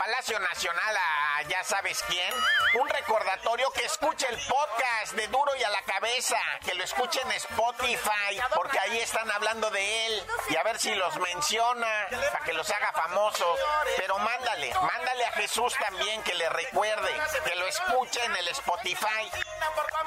Palacio 0.00 0.38
Nacional, 0.38 0.96
a 0.96 1.42
ya 1.42 1.62
sabes 1.62 2.02
quién, 2.08 2.34
un 2.80 2.88
recordatorio 2.88 3.70
que 3.72 3.84
escuche 3.84 4.26
el 4.30 4.38
podcast 4.46 5.12
de 5.12 5.28
Duro 5.28 5.54
y 5.56 5.62
a 5.62 5.68
la 5.68 5.82
Cabeza, 5.82 6.38
que 6.64 6.74
lo 6.74 6.84
escuche 6.84 7.20
en 7.20 7.32
Spotify, 7.32 8.40
porque 8.54 8.78
ahí 8.78 8.98
están 8.98 9.30
hablando 9.30 9.70
de 9.70 10.06
él, 10.06 10.26
y 10.48 10.56
a 10.56 10.62
ver 10.62 10.78
si 10.78 10.94
los 10.94 11.18
menciona, 11.18 12.06
para 12.32 12.44
que 12.46 12.54
los 12.54 12.70
haga 12.70 12.92
famosos. 12.92 13.60
Pero 13.98 14.16
mándale, 14.18 14.72
mándale 14.72 15.26
a 15.26 15.32
Jesús 15.32 15.74
también 15.78 16.22
que 16.22 16.34
le 16.34 16.48
recuerde, 16.48 17.20
que 17.44 17.54
lo 17.56 17.66
escuche 17.66 18.24
en 18.24 18.36
el 18.36 18.48
Spotify. 18.48 19.30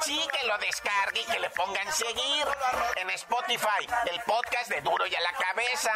Sí, 0.00 0.28
que 0.32 0.46
lo 0.46 0.58
descargue 0.58 1.20
y 1.20 1.24
que 1.24 1.38
le 1.38 1.50
pongan 1.50 1.92
seguir 1.92 2.46
en 2.96 3.10
Spotify, 3.10 3.86
el 4.06 4.20
podcast 4.22 4.68
de 4.68 4.80
Duro 4.80 5.06
y 5.06 5.14
a 5.14 5.20
la 5.20 5.32
Cabeza. 5.32 5.92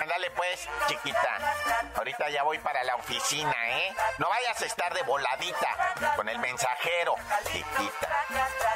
Ándale 0.00 0.30
pues, 0.30 0.66
chiquita. 0.88 1.54
Ahorita 1.94 2.30
ya 2.30 2.42
voy 2.42 2.58
para 2.58 2.82
la 2.82 2.96
oficina, 3.02 3.54
¿eh? 3.70 3.94
No 4.18 4.28
vayas 4.28 4.62
a 4.62 4.66
estar 4.66 4.94
de 4.94 5.02
voladita 5.02 5.68
con 6.16 6.28
el 6.28 6.38
mensajero, 6.38 7.14
chiquita. 7.44 8.08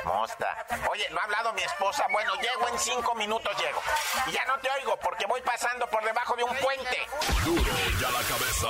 Mosta. 0.04 0.66
Oye, 0.90 1.06
¿no 1.10 1.20
ha 1.20 1.24
hablado 1.24 1.52
mi 1.52 1.62
esposa? 1.62 2.04
Bueno, 2.12 2.32
llego 2.34 2.68
en 2.68 2.78
cinco 2.78 3.14
minutos, 3.14 3.52
llego. 3.58 3.80
Y 4.26 4.32
ya 4.32 4.44
no 4.46 4.58
te 4.58 4.68
oigo 4.80 4.98
porque 5.02 5.26
voy 5.26 5.40
pasando 5.42 5.86
por 5.88 6.04
debajo 6.04 6.34
de 6.36 6.44
un 6.44 6.56
puente. 6.56 6.98
Duro 7.44 7.72
y 8.00 8.04
a 8.04 8.10
la 8.10 8.22
cabeza. 8.22 8.68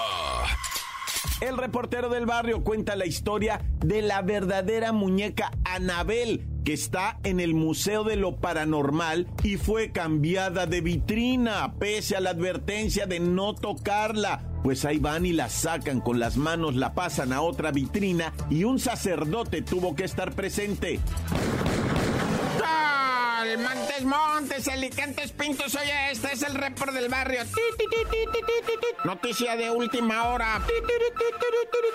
El 1.40 1.58
reportero 1.58 2.08
del 2.08 2.26
barrio 2.26 2.62
cuenta 2.62 2.96
la 2.96 3.06
historia 3.06 3.60
de 3.78 4.02
la 4.02 4.22
verdadera 4.22 4.92
muñeca 4.92 5.50
Anabel 5.64 6.46
que 6.66 6.72
está 6.72 7.20
en 7.22 7.38
el 7.38 7.54
Museo 7.54 8.02
de 8.02 8.16
lo 8.16 8.38
Paranormal 8.40 9.28
y 9.44 9.56
fue 9.56 9.92
cambiada 9.92 10.66
de 10.66 10.80
vitrina 10.80 11.74
pese 11.78 12.16
a 12.16 12.20
la 12.20 12.30
advertencia 12.30 13.06
de 13.06 13.20
no 13.20 13.54
tocarla. 13.54 14.42
Pues 14.66 14.84
ahí 14.84 14.98
van 14.98 15.24
y 15.24 15.32
la 15.32 15.48
sacan 15.48 16.00
con 16.00 16.18
las 16.18 16.36
manos, 16.36 16.74
la 16.74 16.92
pasan 16.92 17.32
a 17.32 17.40
otra 17.40 17.70
vitrina 17.70 18.32
y 18.50 18.64
un 18.64 18.80
sacerdote 18.80 19.62
tuvo 19.62 19.94
que 19.94 20.02
estar 20.02 20.32
presente. 20.32 20.98
Montes, 23.54 24.04
Montes, 24.04 24.68
Alicantes, 24.68 25.30
Pintos, 25.30 25.74
oye, 25.76 26.10
este 26.10 26.32
es 26.32 26.42
el 26.42 26.54
report 26.54 26.92
del 26.92 27.08
barrio. 27.08 27.42
Noticia 29.04 29.56
de 29.56 29.70
última 29.70 30.28
hora. 30.30 30.60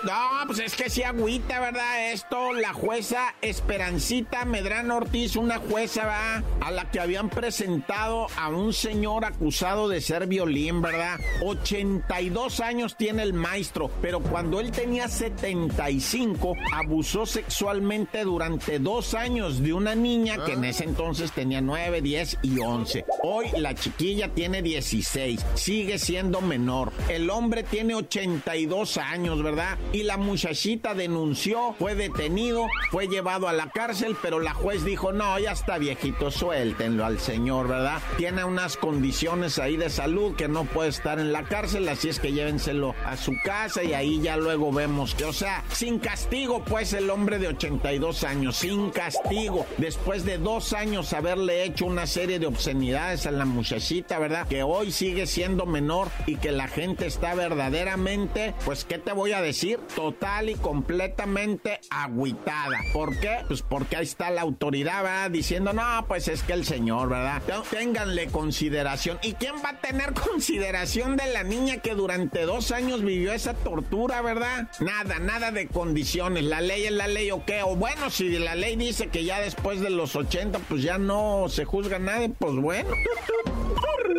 No, 0.04 0.46
pues 0.46 0.60
es 0.60 0.74
que 0.74 0.88
sí 0.88 1.02
agüita, 1.02 1.60
¿verdad? 1.60 2.12
Esto, 2.12 2.54
la 2.54 2.72
jueza 2.72 3.34
Esperancita 3.42 4.44
Medrano 4.46 4.96
Ortiz, 4.96 5.36
una 5.36 5.58
jueza, 5.58 6.06
va, 6.06 6.42
a 6.60 6.70
la 6.70 6.90
que 6.90 7.00
habían 7.00 7.28
presentado 7.28 8.28
a 8.36 8.48
un 8.48 8.72
señor 8.72 9.24
acusado 9.26 9.88
de 9.88 10.00
ser 10.00 10.26
violín, 10.26 10.80
¿verdad? 10.80 11.18
82 11.44 12.60
años 12.60 12.96
tiene 12.96 13.22
el 13.22 13.34
maestro, 13.34 13.90
pero 14.00 14.20
cuando 14.20 14.58
él 14.58 14.72
tenía 14.72 15.08
75, 15.08 16.54
abusó 16.72 17.26
sexualmente 17.26 18.24
durante 18.24 18.78
dos 18.78 19.14
años 19.14 19.62
de 19.62 19.72
una 19.72 19.94
niña 19.94 20.44
que 20.44 20.52
en 20.52 20.64
ese 20.64 20.84
entonces 20.84 21.30
tenía 21.30 21.41
9, 21.44 22.00
10 22.00 22.38
y 22.42 22.58
11. 22.60 23.04
Hoy 23.22 23.46
la 23.56 23.74
chiquilla 23.74 24.28
tiene 24.28 24.62
16, 24.62 25.44
sigue 25.54 25.98
siendo 25.98 26.40
menor. 26.40 26.92
El 27.08 27.30
hombre 27.30 27.62
tiene 27.62 27.94
82 27.94 28.96
años, 28.98 29.42
¿verdad? 29.42 29.78
Y 29.92 30.04
la 30.04 30.16
muchachita 30.16 30.94
denunció, 30.94 31.74
fue 31.78 31.94
detenido, 31.94 32.66
fue 32.90 33.08
llevado 33.08 33.48
a 33.48 33.52
la 33.52 33.70
cárcel, 33.70 34.16
pero 34.22 34.40
la 34.40 34.54
juez 34.54 34.84
dijo, 34.84 35.12
no, 35.12 35.38
ya 35.38 35.52
está 35.52 35.78
viejito, 35.78 36.30
suéltenlo 36.30 37.04
al 37.04 37.18
señor, 37.18 37.68
¿verdad? 37.68 38.00
Tiene 38.16 38.44
unas 38.44 38.76
condiciones 38.76 39.58
ahí 39.58 39.76
de 39.76 39.90
salud 39.90 40.34
que 40.34 40.48
no 40.48 40.64
puede 40.64 40.90
estar 40.90 41.18
en 41.18 41.32
la 41.32 41.44
cárcel, 41.44 41.88
así 41.88 42.08
es 42.08 42.18
que 42.18 42.32
llévenselo 42.32 42.94
a 43.04 43.16
su 43.16 43.32
casa 43.44 43.82
y 43.82 43.94
ahí 43.94 44.20
ya 44.20 44.36
luego 44.36 44.72
vemos 44.72 45.14
que, 45.14 45.24
o 45.24 45.32
sea, 45.32 45.64
sin 45.72 45.98
castigo, 45.98 46.62
pues 46.64 46.92
el 46.92 47.10
hombre 47.10 47.38
de 47.38 47.48
82 47.48 48.24
años, 48.24 48.56
sin 48.56 48.90
castigo, 48.90 49.66
después 49.78 50.24
de 50.24 50.38
dos 50.38 50.72
años 50.72 51.12
haberle 51.32 51.64
hecho 51.64 51.86
una 51.86 52.06
serie 52.06 52.38
de 52.38 52.46
obscenidades 52.46 53.26
a 53.26 53.30
la 53.30 53.46
muchachita, 53.46 54.18
¿verdad? 54.18 54.46
Que 54.46 54.62
hoy 54.62 54.92
sigue 54.92 55.26
siendo 55.26 55.64
menor 55.64 56.08
y 56.26 56.36
que 56.36 56.52
la 56.52 56.68
gente 56.68 57.06
está 57.06 57.34
verdaderamente, 57.34 58.54
pues, 58.66 58.84
¿qué 58.84 58.98
te 58.98 59.12
voy 59.12 59.32
a 59.32 59.40
decir? 59.40 59.78
Total 59.96 60.50
y 60.50 60.56
completamente 60.56 61.80
agüitada. 61.88 62.76
¿Por 62.92 63.18
qué? 63.18 63.38
Pues 63.48 63.62
porque 63.62 63.96
ahí 63.96 64.04
está 64.04 64.30
la 64.30 64.42
autoridad, 64.42 65.02
¿verdad? 65.02 65.30
Diciendo, 65.30 65.72
no, 65.72 66.04
pues 66.06 66.28
es 66.28 66.42
que 66.42 66.52
el 66.52 66.66
señor, 66.66 67.08
¿verdad? 67.08 67.42
Ténganle 67.70 68.26
consideración. 68.26 69.18
¿Y 69.22 69.32
quién 69.32 69.54
va 69.64 69.70
a 69.70 69.80
tener 69.80 70.12
consideración 70.32 71.16
de 71.16 71.32
la 71.32 71.44
niña 71.44 71.78
que 71.78 71.94
durante 71.94 72.42
dos 72.42 72.72
años 72.72 73.02
vivió 73.02 73.32
esa 73.32 73.54
tortura, 73.54 74.20
¿verdad? 74.20 74.68
Nada, 74.80 75.18
nada 75.18 75.50
de 75.50 75.66
condiciones. 75.66 76.44
La 76.44 76.60
ley 76.60 76.84
es 76.84 76.92
la 76.92 77.08
ley 77.08 77.30
o 77.30 77.42
qué. 77.46 77.62
O 77.62 77.74
bueno, 77.74 78.10
si 78.10 78.38
la 78.38 78.54
ley 78.54 78.76
dice 78.76 79.08
que 79.08 79.24
ya 79.24 79.40
después 79.40 79.80
de 79.80 79.88
los 79.88 80.14
80, 80.14 80.58
pues 80.68 80.82
ya 80.82 80.98
no 80.98 81.11
se 81.48 81.64
juzga 81.64 81.98
nadie, 81.98 82.28
pues 82.30 82.54
bueno. 82.54 82.90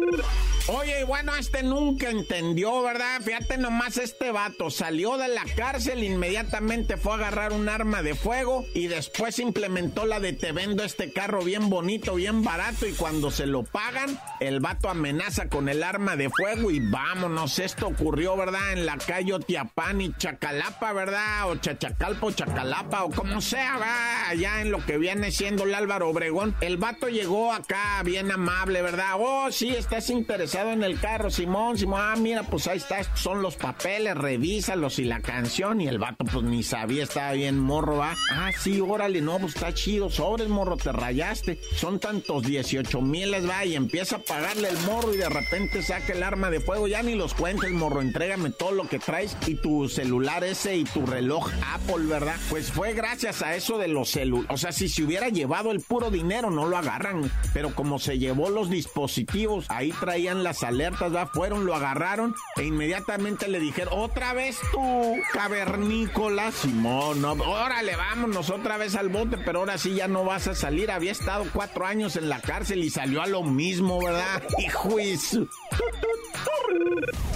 Oye, 0.67 1.01
y 1.01 1.03
bueno, 1.03 1.35
este 1.35 1.61
nunca 1.61 2.09
entendió, 2.09 2.81
¿verdad? 2.83 3.19
Fíjate 3.21 3.57
nomás, 3.57 3.97
este 3.97 4.31
vato 4.31 4.69
salió 4.69 5.17
de 5.17 5.27
la 5.27 5.43
cárcel, 5.57 6.05
inmediatamente 6.05 6.95
fue 6.95 7.11
a 7.11 7.15
agarrar 7.15 7.51
un 7.51 7.67
arma 7.67 8.01
de 8.01 8.15
fuego 8.15 8.63
y 8.73 8.87
después 8.87 9.39
implementó 9.39 10.05
la 10.05 10.21
de 10.21 10.31
te 10.31 10.53
vendo 10.53 10.83
este 10.83 11.11
carro 11.11 11.43
bien 11.43 11.69
bonito, 11.69 12.15
bien 12.15 12.43
barato 12.43 12.87
y 12.87 12.93
cuando 12.93 13.29
se 13.29 13.45
lo 13.45 13.63
pagan, 13.63 14.17
el 14.39 14.61
vato 14.61 14.89
amenaza 14.89 15.49
con 15.49 15.67
el 15.67 15.83
arma 15.83 16.15
de 16.15 16.29
fuego 16.29 16.71
y 16.71 16.79
vámonos, 16.79 17.59
esto 17.59 17.87
ocurrió, 17.87 18.37
¿verdad? 18.37 18.71
En 18.71 18.85
la 18.85 18.97
calle 18.97 19.33
Otiapán 19.33 19.99
y 19.99 20.13
Chacalapa, 20.13 20.93
¿verdad? 20.93 21.49
O 21.49 21.57
Chachacalpo, 21.57 22.31
Chacalapa 22.31 23.03
o 23.03 23.09
como 23.09 23.41
sea, 23.41 23.77
va 23.79 24.29
allá 24.29 24.61
en 24.61 24.71
lo 24.71 24.85
que 24.85 24.97
viene 24.97 25.29
siendo 25.31 25.65
el 25.65 25.75
Álvaro 25.75 26.09
Obregón. 26.09 26.55
El 26.61 26.77
vato 26.77 27.09
llegó 27.09 27.51
acá 27.51 28.01
bien 28.05 28.31
amable, 28.31 28.81
¿verdad? 28.81 29.15
Oh, 29.19 29.51
sí, 29.51 29.75
estás 29.93 30.09
interesado 30.09 30.71
en 30.71 30.81
el 30.81 30.99
carro, 30.99 31.29
Simón, 31.29 31.77
Simón, 31.77 32.01
ah, 32.01 32.15
mira, 32.17 32.41
pues 32.41 32.67
ahí 32.67 32.77
está, 32.77 33.03
son 33.15 33.43
los 33.43 33.57
papeles, 33.57 34.15
revísalos 34.15 34.97
y 34.97 35.03
la 35.03 35.19
canción. 35.19 35.81
Y 35.81 35.87
el 35.87 35.99
vato, 35.99 36.25
pues 36.25 36.43
ni 36.43 36.63
sabía, 36.63 37.03
estaba 37.03 37.33
bien 37.33 37.59
morro, 37.59 37.97
va. 37.97 38.15
Ah, 38.31 38.49
sí, 38.57 38.81
órale, 38.81 39.21
no, 39.21 39.37
pues 39.37 39.53
está 39.53 39.71
chido, 39.71 40.09
sobres, 40.09 40.47
morro, 40.47 40.77
te 40.77 40.91
rayaste. 40.91 41.59
Son 41.75 41.99
tantos 41.99 42.41
18 42.41 43.01
miles, 43.01 43.47
va, 43.47 43.65
y 43.65 43.75
empieza 43.75 44.15
a 44.15 44.19
pagarle 44.19 44.69
el 44.69 44.77
morro 44.79 45.13
y 45.13 45.17
de 45.17 45.29
repente 45.29 45.83
saca 45.83 46.13
el 46.13 46.23
arma 46.23 46.49
de 46.49 46.59
fuego. 46.59 46.87
Ya 46.87 47.03
ni 47.03 47.13
los 47.13 47.35
cuentes, 47.35 47.69
morro, 47.69 48.01
entrégame 48.01 48.49
todo 48.49 48.71
lo 48.71 48.87
que 48.87 48.97
traes 48.97 49.37
y 49.45 49.53
tu 49.53 49.87
celular 49.89 50.43
ese 50.43 50.75
y 50.75 50.85
tu 50.85 51.05
reloj 51.05 51.51
Apple, 51.71 52.07
¿verdad? 52.07 52.37
Pues 52.49 52.71
fue 52.71 52.93
gracias 52.93 53.43
a 53.43 53.55
eso 53.55 53.77
de 53.77 53.89
los 53.89 54.09
celulares. 54.09 54.49
O 54.51 54.57
sea, 54.57 54.71
si 54.71 54.89
se 54.89 55.03
hubiera 55.03 55.29
llevado 55.29 55.69
el 55.69 55.81
puro 55.81 56.09
dinero, 56.09 56.49
no 56.49 56.65
lo 56.65 56.77
agarran. 56.77 57.29
Pero 57.53 57.75
como 57.75 57.99
se 57.99 58.17
llevó 58.17 58.49
los 58.49 58.71
dispositivos, 58.71 59.67
ahí 59.69 59.82
traían 59.91 60.43
las 60.43 60.63
alertas, 60.63 61.13
va, 61.13 61.27
fueron, 61.27 61.65
lo 61.65 61.75
agarraron 61.75 62.35
e 62.55 62.65
inmediatamente 62.65 63.47
le 63.47 63.59
dijeron, 63.59 63.93
otra 63.97 64.33
vez 64.33 64.59
tú, 64.71 65.15
cavernícola, 65.31 66.51
Simón, 66.51 67.21
no, 67.21 67.33
órale, 67.33 67.95
vámonos 67.95 68.49
otra 68.49 68.77
vez 68.77 68.95
al 68.95 69.09
bote, 69.09 69.37
pero 69.37 69.59
ahora 69.59 69.77
sí 69.77 69.95
ya 69.95 70.07
no 70.07 70.23
vas 70.23 70.47
a 70.47 70.55
salir, 70.55 70.91
había 70.91 71.11
estado 71.11 71.45
cuatro 71.53 71.85
años 71.85 72.15
en 72.15 72.29
la 72.29 72.39
cárcel 72.41 72.83
y 72.83 72.89
salió 72.89 73.21
a 73.21 73.27
lo 73.27 73.43
mismo, 73.43 74.03
¿verdad? 74.03 74.41
Y 74.57 74.69
juicio. 74.69 75.47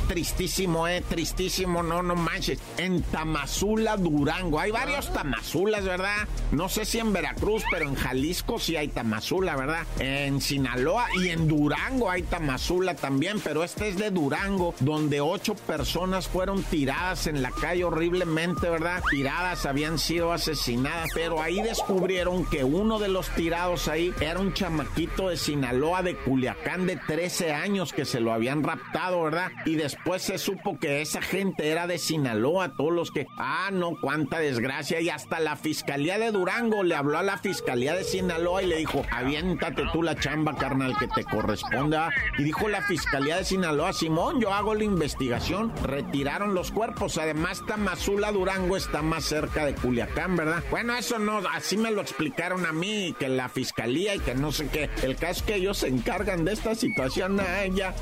Tristísimo, 0.08 0.88
eh, 0.88 1.04
tristísimo, 1.08 1.84
no, 1.84 2.02
no 2.02 2.16
manches. 2.16 2.60
En 2.78 3.02
Tamazula, 3.04 3.98
Durango. 3.98 4.58
Hay 4.58 4.72
varios 4.72 5.12
Tamazulas, 5.12 5.84
¿verdad? 5.84 6.28
No 6.52 6.70
sé 6.70 6.86
si 6.86 7.00
en 7.00 7.12
Veracruz, 7.12 7.64
pero 7.70 7.90
en 7.90 7.96
Jalisco 7.96 8.58
sí 8.58 8.78
hay 8.78 8.88
Tamazula, 8.88 9.58
¿verdad? 9.58 9.86
En 10.00 10.40
Sinaloa 10.40 11.08
y 11.22 11.30
en 11.30 11.50
Durango 11.50 12.10
hay 12.10 12.24
Tamazula 12.24 12.96
también, 12.96 13.42
pero 13.42 13.66
este 13.66 13.90
es 13.90 13.98
de 13.98 14.10
Durango, 14.10 14.74
donde 14.80 15.20
ocho 15.20 15.56
personas 15.56 16.30
fueron 16.30 16.64
tiradas 16.64 17.28
en 17.28 17.42
la 17.42 17.52
calle 17.52 17.84
horriblemente, 17.84 18.70
¿verdad? 18.70 19.04
Tiradas, 19.12 19.66
habían 19.66 20.00
sido 20.00 20.32
asesinadas, 20.32 21.10
pero 21.14 21.42
ahí 21.42 21.62
descubrieron 21.62 22.46
que 22.46 22.64
uno 22.64 22.98
de 22.98 23.10
los 23.10 23.30
tirados 23.32 23.90
ahí 23.90 24.14
era 24.22 24.40
un 24.40 24.54
chamaquito 24.54 25.28
de 25.28 25.36
Sinaloa, 25.36 26.02
de 26.02 26.16
Culiacán, 26.16 26.88
de 26.88 26.96
13 26.96 27.52
años, 27.52 27.92
que 27.92 28.06
se 28.06 28.22
lo 28.22 28.32
habían 28.32 28.64
raptado, 28.64 29.24
¿verdad? 29.24 29.52
Y 29.66 29.76
después 29.76 29.97
se 30.18 30.38
supo 30.38 30.80
que 30.80 31.02
esa 31.02 31.22
gente 31.22 31.70
era 31.70 31.88
de 31.88 31.98
Sinaloa, 31.98 32.74
todos 32.76 32.92
los 32.92 33.12
que, 33.12 33.28
ah, 33.38 33.70
no, 33.72 33.94
cuánta 34.02 34.40
desgracia, 34.40 35.00
y 35.00 35.10
hasta 35.10 35.40
la 35.40 35.56
Fiscalía 35.56 36.18
de 36.18 36.32
Durango 36.32 36.84
le 36.84 36.96
habló 36.96 37.18
a 37.18 37.24
la 37.24 37.38
Fiscalía 37.38 37.94
de 37.94 38.04
Sinaloa 38.04 38.64
y 38.64 38.68
le 38.68 38.78
dijo, 38.78 39.04
aviéntate 39.12 39.84
tú 39.94 40.04
la 40.04 40.16
chamba, 40.16 40.56
carnal, 40.56 40.98
que 40.98 41.08
te 41.08 41.24
corresponda. 41.24 42.12
Y 42.38 42.44
dijo 42.44 42.68
la 42.68 42.82
Fiscalía 42.82 43.38
de 43.38 43.46
Sinaloa, 43.46 43.94
Simón, 43.94 44.42
yo 44.42 44.54
hago 44.54 44.74
la 44.76 44.84
investigación, 44.84 45.72
retiraron 45.84 46.54
los 46.54 46.72
cuerpos, 46.72 47.18
además 47.18 47.64
Tamazula 47.68 48.32
Durango 48.32 48.76
está 48.76 49.02
más 49.02 49.26
cerca 49.26 49.66
de 49.66 49.76
Culiacán, 49.76 50.36
¿verdad? 50.36 50.64
Bueno, 50.72 50.96
eso 50.96 51.20
no, 51.20 51.40
así 51.54 51.78
me 51.78 51.92
lo 51.92 52.02
explicaron 52.02 52.66
a 52.66 52.74
mí, 52.74 53.16
que 53.20 53.30
la 53.30 53.50
Fiscalía 53.50 54.16
y 54.16 54.20
que 54.20 54.36
no 54.36 54.52
sé 54.52 54.68
qué, 54.68 54.90
el 55.04 55.16
caso 55.16 55.28
es 55.28 55.42
que 55.44 55.56
ellos 55.56 55.78
se 55.78 55.88
encargan 55.88 56.46
de 56.46 56.54
esta 56.54 56.74
situación 56.76 57.40
a 57.40 57.64
ella. 57.64 57.94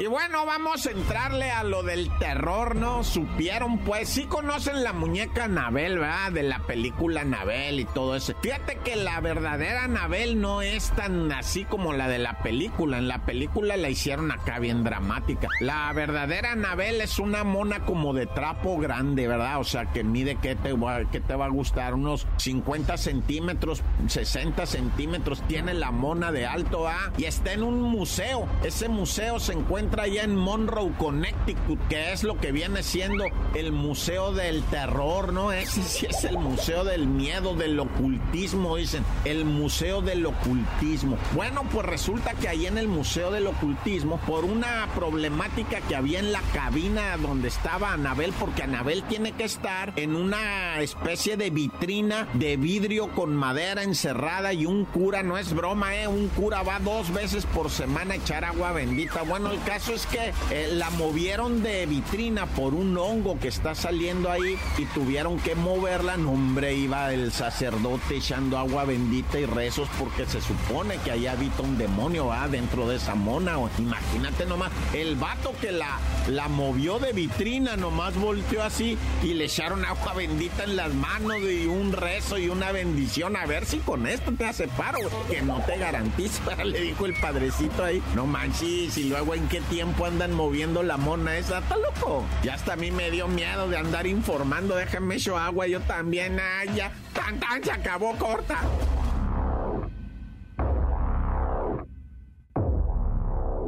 Y 0.00 0.06
bueno, 0.06 0.46
vamos 0.46 0.86
a 0.86 0.92
entrarle 0.92 1.50
a 1.50 1.62
lo 1.62 1.82
del 1.82 2.08
terror, 2.16 2.74
¿no? 2.74 3.04
Supieron, 3.04 3.80
pues, 3.80 4.08
sí 4.08 4.24
conocen 4.24 4.82
la 4.82 4.94
muñeca 4.94 5.44
Anabel, 5.44 5.98
¿verdad? 5.98 6.32
De 6.32 6.42
la 6.42 6.60
película 6.60 7.20
Anabel 7.20 7.80
y 7.80 7.84
todo 7.84 8.16
eso. 8.16 8.32
Fíjate 8.40 8.76
que 8.76 8.96
la 8.96 9.20
verdadera 9.20 9.84
Anabel 9.84 10.40
no 10.40 10.62
es 10.62 10.90
tan 10.92 11.30
así 11.32 11.66
como 11.66 11.92
la 11.92 12.08
de 12.08 12.18
la 12.18 12.38
película. 12.38 12.96
En 12.96 13.08
la 13.08 13.26
película 13.26 13.76
la 13.76 13.90
hicieron 13.90 14.32
acá 14.32 14.58
bien 14.58 14.84
dramática. 14.84 15.48
La 15.60 15.92
verdadera 15.92 16.52
Anabel 16.52 17.02
es 17.02 17.18
una 17.18 17.44
mona 17.44 17.80
como 17.80 18.14
de 18.14 18.24
trapo 18.24 18.78
grande, 18.78 19.28
¿verdad? 19.28 19.60
O 19.60 19.64
sea, 19.64 19.92
que 19.92 20.02
mide, 20.02 20.38
¿qué 20.40 20.54
te 20.56 20.72
va, 20.72 21.04
qué 21.12 21.20
te 21.20 21.34
va 21.34 21.44
a 21.44 21.50
gustar? 21.50 21.92
Unos 21.92 22.26
50 22.38 22.96
centímetros, 22.96 23.82
60 24.06 24.64
centímetros 24.64 25.42
tiene 25.46 25.74
la 25.74 25.90
mona 25.90 26.32
de 26.32 26.46
alto, 26.46 26.88
¿ah? 26.88 27.12
Y 27.18 27.24
está 27.24 27.52
en 27.52 27.64
un 27.64 27.82
museo. 27.82 28.48
Ese 28.64 28.88
museo 28.88 29.38
se 29.38 29.52
encuentra 29.52 29.89
allá 29.98 30.22
en 30.22 30.36
Monroe, 30.36 30.92
Connecticut, 30.98 31.80
que 31.88 32.12
es 32.12 32.22
lo 32.22 32.38
que 32.38 32.52
viene 32.52 32.82
siendo 32.82 33.24
el 33.54 33.72
Museo 33.72 34.32
del 34.32 34.62
Terror, 34.64 35.32
¿no? 35.32 35.52
Ese 35.52 35.82
sí 35.82 36.06
es 36.06 36.24
el 36.24 36.38
Museo 36.38 36.84
del 36.84 37.06
Miedo, 37.06 37.54
del 37.54 37.78
Ocultismo, 37.78 38.76
dicen. 38.76 39.04
El 39.24 39.44
Museo 39.44 40.00
del 40.02 40.24
Ocultismo. 40.26 41.16
Bueno, 41.34 41.64
pues 41.72 41.86
resulta 41.86 42.34
que 42.34 42.48
ahí 42.48 42.66
en 42.66 42.78
el 42.78 42.88
Museo 42.88 43.30
del 43.30 43.46
Ocultismo, 43.46 44.18
por 44.26 44.44
una 44.44 44.88
problemática 44.94 45.80
que 45.80 45.96
había 45.96 46.20
en 46.20 46.32
la 46.32 46.42
cabina 46.54 47.16
donde 47.16 47.48
estaba 47.48 47.92
Anabel, 47.92 48.32
porque 48.38 48.62
Anabel 48.62 49.02
tiene 49.04 49.32
que 49.32 49.44
estar 49.44 49.92
en 49.96 50.14
una 50.14 50.80
especie 50.80 51.36
de 51.36 51.50
vitrina 51.50 52.28
de 52.34 52.56
vidrio 52.56 53.10
con 53.12 53.34
madera 53.34 53.82
encerrada 53.82 54.52
y 54.52 54.66
un 54.66 54.84
cura, 54.84 55.22
no 55.22 55.38
es 55.38 55.52
broma, 55.54 55.96
¿eh? 55.96 56.06
Un 56.06 56.28
cura 56.28 56.62
va 56.62 56.78
dos 56.78 57.12
veces 57.12 57.46
por 57.46 57.70
semana 57.70 58.14
a 58.14 58.16
echar 58.16 58.44
agua 58.44 58.72
bendita. 58.72 59.22
Bueno, 59.22 59.50
el 59.50 59.62
caso 59.62 59.79
caso 59.80 59.94
es 59.94 60.06
que 60.06 60.32
eh, 60.50 60.68
la 60.72 60.90
movieron 60.90 61.62
de 61.62 61.86
vitrina 61.86 62.44
por 62.44 62.74
un 62.74 62.98
hongo 62.98 63.38
que 63.38 63.48
está 63.48 63.74
saliendo 63.74 64.30
ahí 64.30 64.58
y 64.76 64.84
tuvieron 64.86 65.38
que 65.38 65.54
moverla. 65.54 66.18
No, 66.18 66.32
hombre, 66.32 66.74
iba 66.74 67.12
el 67.14 67.32
sacerdote 67.32 68.16
echando 68.16 68.58
agua 68.58 68.84
bendita 68.84 69.38
y 69.38 69.46
rezos 69.46 69.88
porque 69.98 70.26
se 70.26 70.42
supone 70.42 70.96
que 70.98 71.12
ahí 71.12 71.26
habita 71.26 71.62
un 71.62 71.78
demonio 71.78 72.26
va 72.26 72.46
dentro 72.48 72.86
de 72.88 72.96
esa 72.96 73.14
mona. 73.14 73.56
Imagínate 73.78 74.44
nomás, 74.44 74.70
el 74.92 75.16
vato 75.16 75.54
que 75.60 75.72
la, 75.72 75.98
la 76.28 76.48
movió 76.48 76.98
de 76.98 77.12
vitrina 77.12 77.76
nomás 77.76 78.14
volteó 78.16 78.62
así 78.62 78.98
y 79.22 79.32
le 79.32 79.46
echaron 79.46 79.84
agua 79.86 80.12
bendita 80.12 80.64
en 80.64 80.76
las 80.76 80.92
manos 80.92 81.38
y 81.40 81.66
un 81.66 81.92
rezo 81.92 82.36
y 82.36 82.50
una 82.50 82.70
bendición. 82.70 83.34
A 83.34 83.46
ver 83.46 83.64
si 83.64 83.78
con 83.78 84.06
esto 84.06 84.30
te 84.32 84.44
hace 84.44 84.68
paro, 84.68 84.98
que 85.30 85.40
no 85.40 85.62
te 85.64 85.78
garantiza, 85.78 86.64
le 86.64 86.80
dijo 86.82 87.06
el 87.06 87.14
padrecito 87.14 87.82
ahí. 87.82 88.02
No 88.14 88.26
manches, 88.26 88.98
y 88.98 89.04
luego 89.04 89.34
en 89.34 89.48
qué 89.48 89.62
tiempo 89.70 90.04
andan 90.04 90.32
moviendo 90.32 90.82
la 90.82 90.96
mona 90.96 91.38
esa? 91.38 91.60
¿Está 91.60 91.76
loco? 91.76 92.24
Ya 92.42 92.54
hasta 92.54 92.74
a 92.74 92.76
mí 92.76 92.90
me 92.90 93.10
dio 93.10 93.28
miedo 93.28 93.68
de 93.68 93.78
andar 93.78 94.06
informando. 94.06 94.74
Déjame 94.74 95.14
eso 95.14 95.38
agua, 95.38 95.66
yo 95.66 95.80
también. 95.80 96.38
Ay, 96.40 96.74
ya. 96.74 96.92
Tan, 97.14 97.40
se 97.62 97.70
acabó 97.70 98.14
corta. 98.16 98.60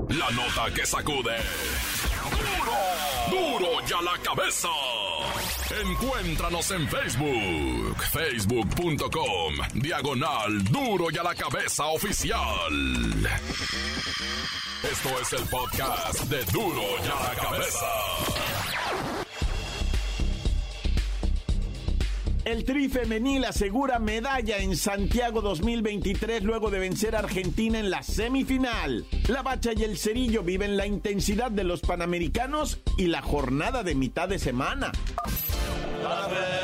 La 0.09 0.31
nota 0.31 0.75
que 0.75 0.85
sacude. 0.85 1.37
¡Duro! 3.31 3.59
¡Duro 3.61 3.87
ya 3.87 4.03
la 4.03 4.19
cabeza! 4.23 4.69
Encuéntranos 5.81 6.71
en 6.71 6.87
Facebook, 6.87 7.97
facebook.com, 8.13 9.55
diagonal 9.75 10.63
Duro 10.65 11.11
y 11.11 11.17
a 11.17 11.23
la 11.23 11.35
cabeza 11.35 11.87
oficial. 11.87 12.37
Esto 14.83 15.09
es 15.21 15.33
el 15.33 15.49
podcast 15.49 16.25
de 16.25 16.45
Duro 16.53 16.83
y 17.03 17.09
a 17.09 17.29
la 17.29 17.35
cabeza. 17.41 17.87
El 22.45 22.65
Tri 22.65 22.89
Femenil 22.89 23.45
asegura 23.45 24.01
medalla 24.01 24.59
en 24.59 24.77
Santiago 24.77 25.41
2023 25.43 26.43
luego 26.43 26.71
de 26.71 26.81
vencer 26.81 27.15
a 27.15 27.21
Argentina 27.21 27.79
en 27.79 27.89
la 27.89 28.03
semifinal. 28.03 29.07
La 29.29 29.43
Bacha 29.43 29.71
y 29.75 29.85
el 29.85 29.97
Cerillo 29.97 30.43
viven 30.43 30.77
la 30.77 30.87
intensidad 30.87 31.53
de 31.53 31.63
los 31.63 31.81
Panamericanos 31.81 32.81
y 32.99 33.07
la 33.07 33.23
jornada 33.23 33.85
de 33.85 33.95
mitad 33.95 34.29
de 34.29 34.41
semana. 34.41 34.91
¡La 36.13 36.62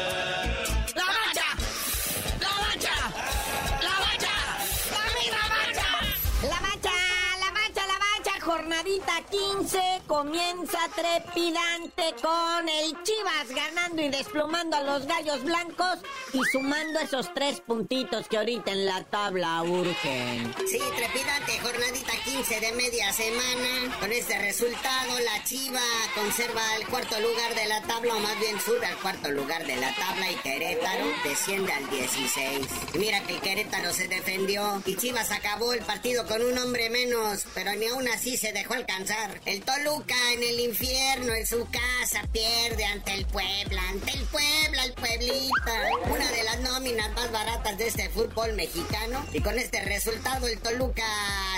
15 9.23 10.03
comienza 10.07 10.79
trepidante 10.95 12.15
con 12.23 12.69
el 12.69 13.03
Chivas 13.03 13.49
ganando 13.49 14.03
y 14.03 14.09
desplomando 14.11 14.77
a 14.77 14.83
los 14.83 15.07
gallos 15.07 15.43
blancos 15.43 15.99
y 16.33 16.41
sumando 16.53 17.01
esos 17.01 17.33
tres 17.35 17.61
puntitos 17.61 18.29
que 18.29 18.39
ahorita 18.39 18.71
en 18.71 18.87
la 18.87 19.03
tabla 19.05 19.63
urgen. 19.63 20.55
Sí, 20.69 20.81
trepidante, 20.97 21.59
jornadita 21.61 22.13
15 22.25 22.61
de 22.61 22.73
media 22.73 23.13
semana. 23.13 23.99
Con 23.99 24.13
este 24.13 24.39
resultado, 24.39 25.19
la 25.19 25.45
Chiva 25.45 25.81
conserva 26.15 26.63
el 26.77 26.87
cuarto 26.87 27.19
lugar 27.21 27.55
de 27.55 27.67
la 27.67 27.83
tabla, 27.83 28.15
o 28.15 28.21
más 28.21 28.39
bien 28.39 28.61
sube 28.61 28.87
al 28.87 28.97
cuarto 28.99 29.31
lugar 29.31 29.67
de 29.67 29.77
la 29.77 29.95
tabla 29.95 30.31
y 30.31 30.37
Querétaro 30.37 31.07
desciende 31.25 31.73
al 31.73 31.91
16. 31.91 32.67
Mira 32.95 33.21
que 33.23 33.39
Querétaro 33.41 33.93
se 33.93 34.09
defendió 34.09 34.83
y 34.87 34.97
Chivas 34.97 35.33
acabó 35.33 35.73
el 35.73 35.81
partido 35.81 36.27
con 36.27 36.43
un 36.43 36.57
hombre 36.59 36.89
menos, 36.91 37.47
pero 37.55 37.75
ni 37.75 37.87
aún 37.87 38.07
así 38.09 38.37
se 38.37 38.53
dejó 38.53 38.75
alcanzar. 38.75 39.08
El 39.47 39.63
Toluca 39.63 40.15
en 40.35 40.43
el 40.43 40.61
infierno, 40.61 41.33
en 41.33 41.47
su 41.47 41.67
casa, 41.71 42.23
pierde 42.31 42.85
ante 42.85 43.15
el 43.15 43.25
Puebla, 43.25 43.81
ante 43.89 44.13
el 44.13 44.23
Puebla, 44.25 44.85
el 44.85 44.93
Pueblita. 44.93 46.11
Una 46.11 46.31
de 46.31 46.43
las 46.43 46.61
nóminas 46.61 47.11
más 47.13 47.33
baratas 47.33 47.79
de 47.79 47.87
este 47.87 48.11
fútbol 48.11 48.53
mexicano. 48.53 49.25
Y 49.33 49.41
con 49.41 49.59
este 49.59 49.83
resultado, 49.83 50.47
el 50.47 50.59
Toluca 50.59 51.07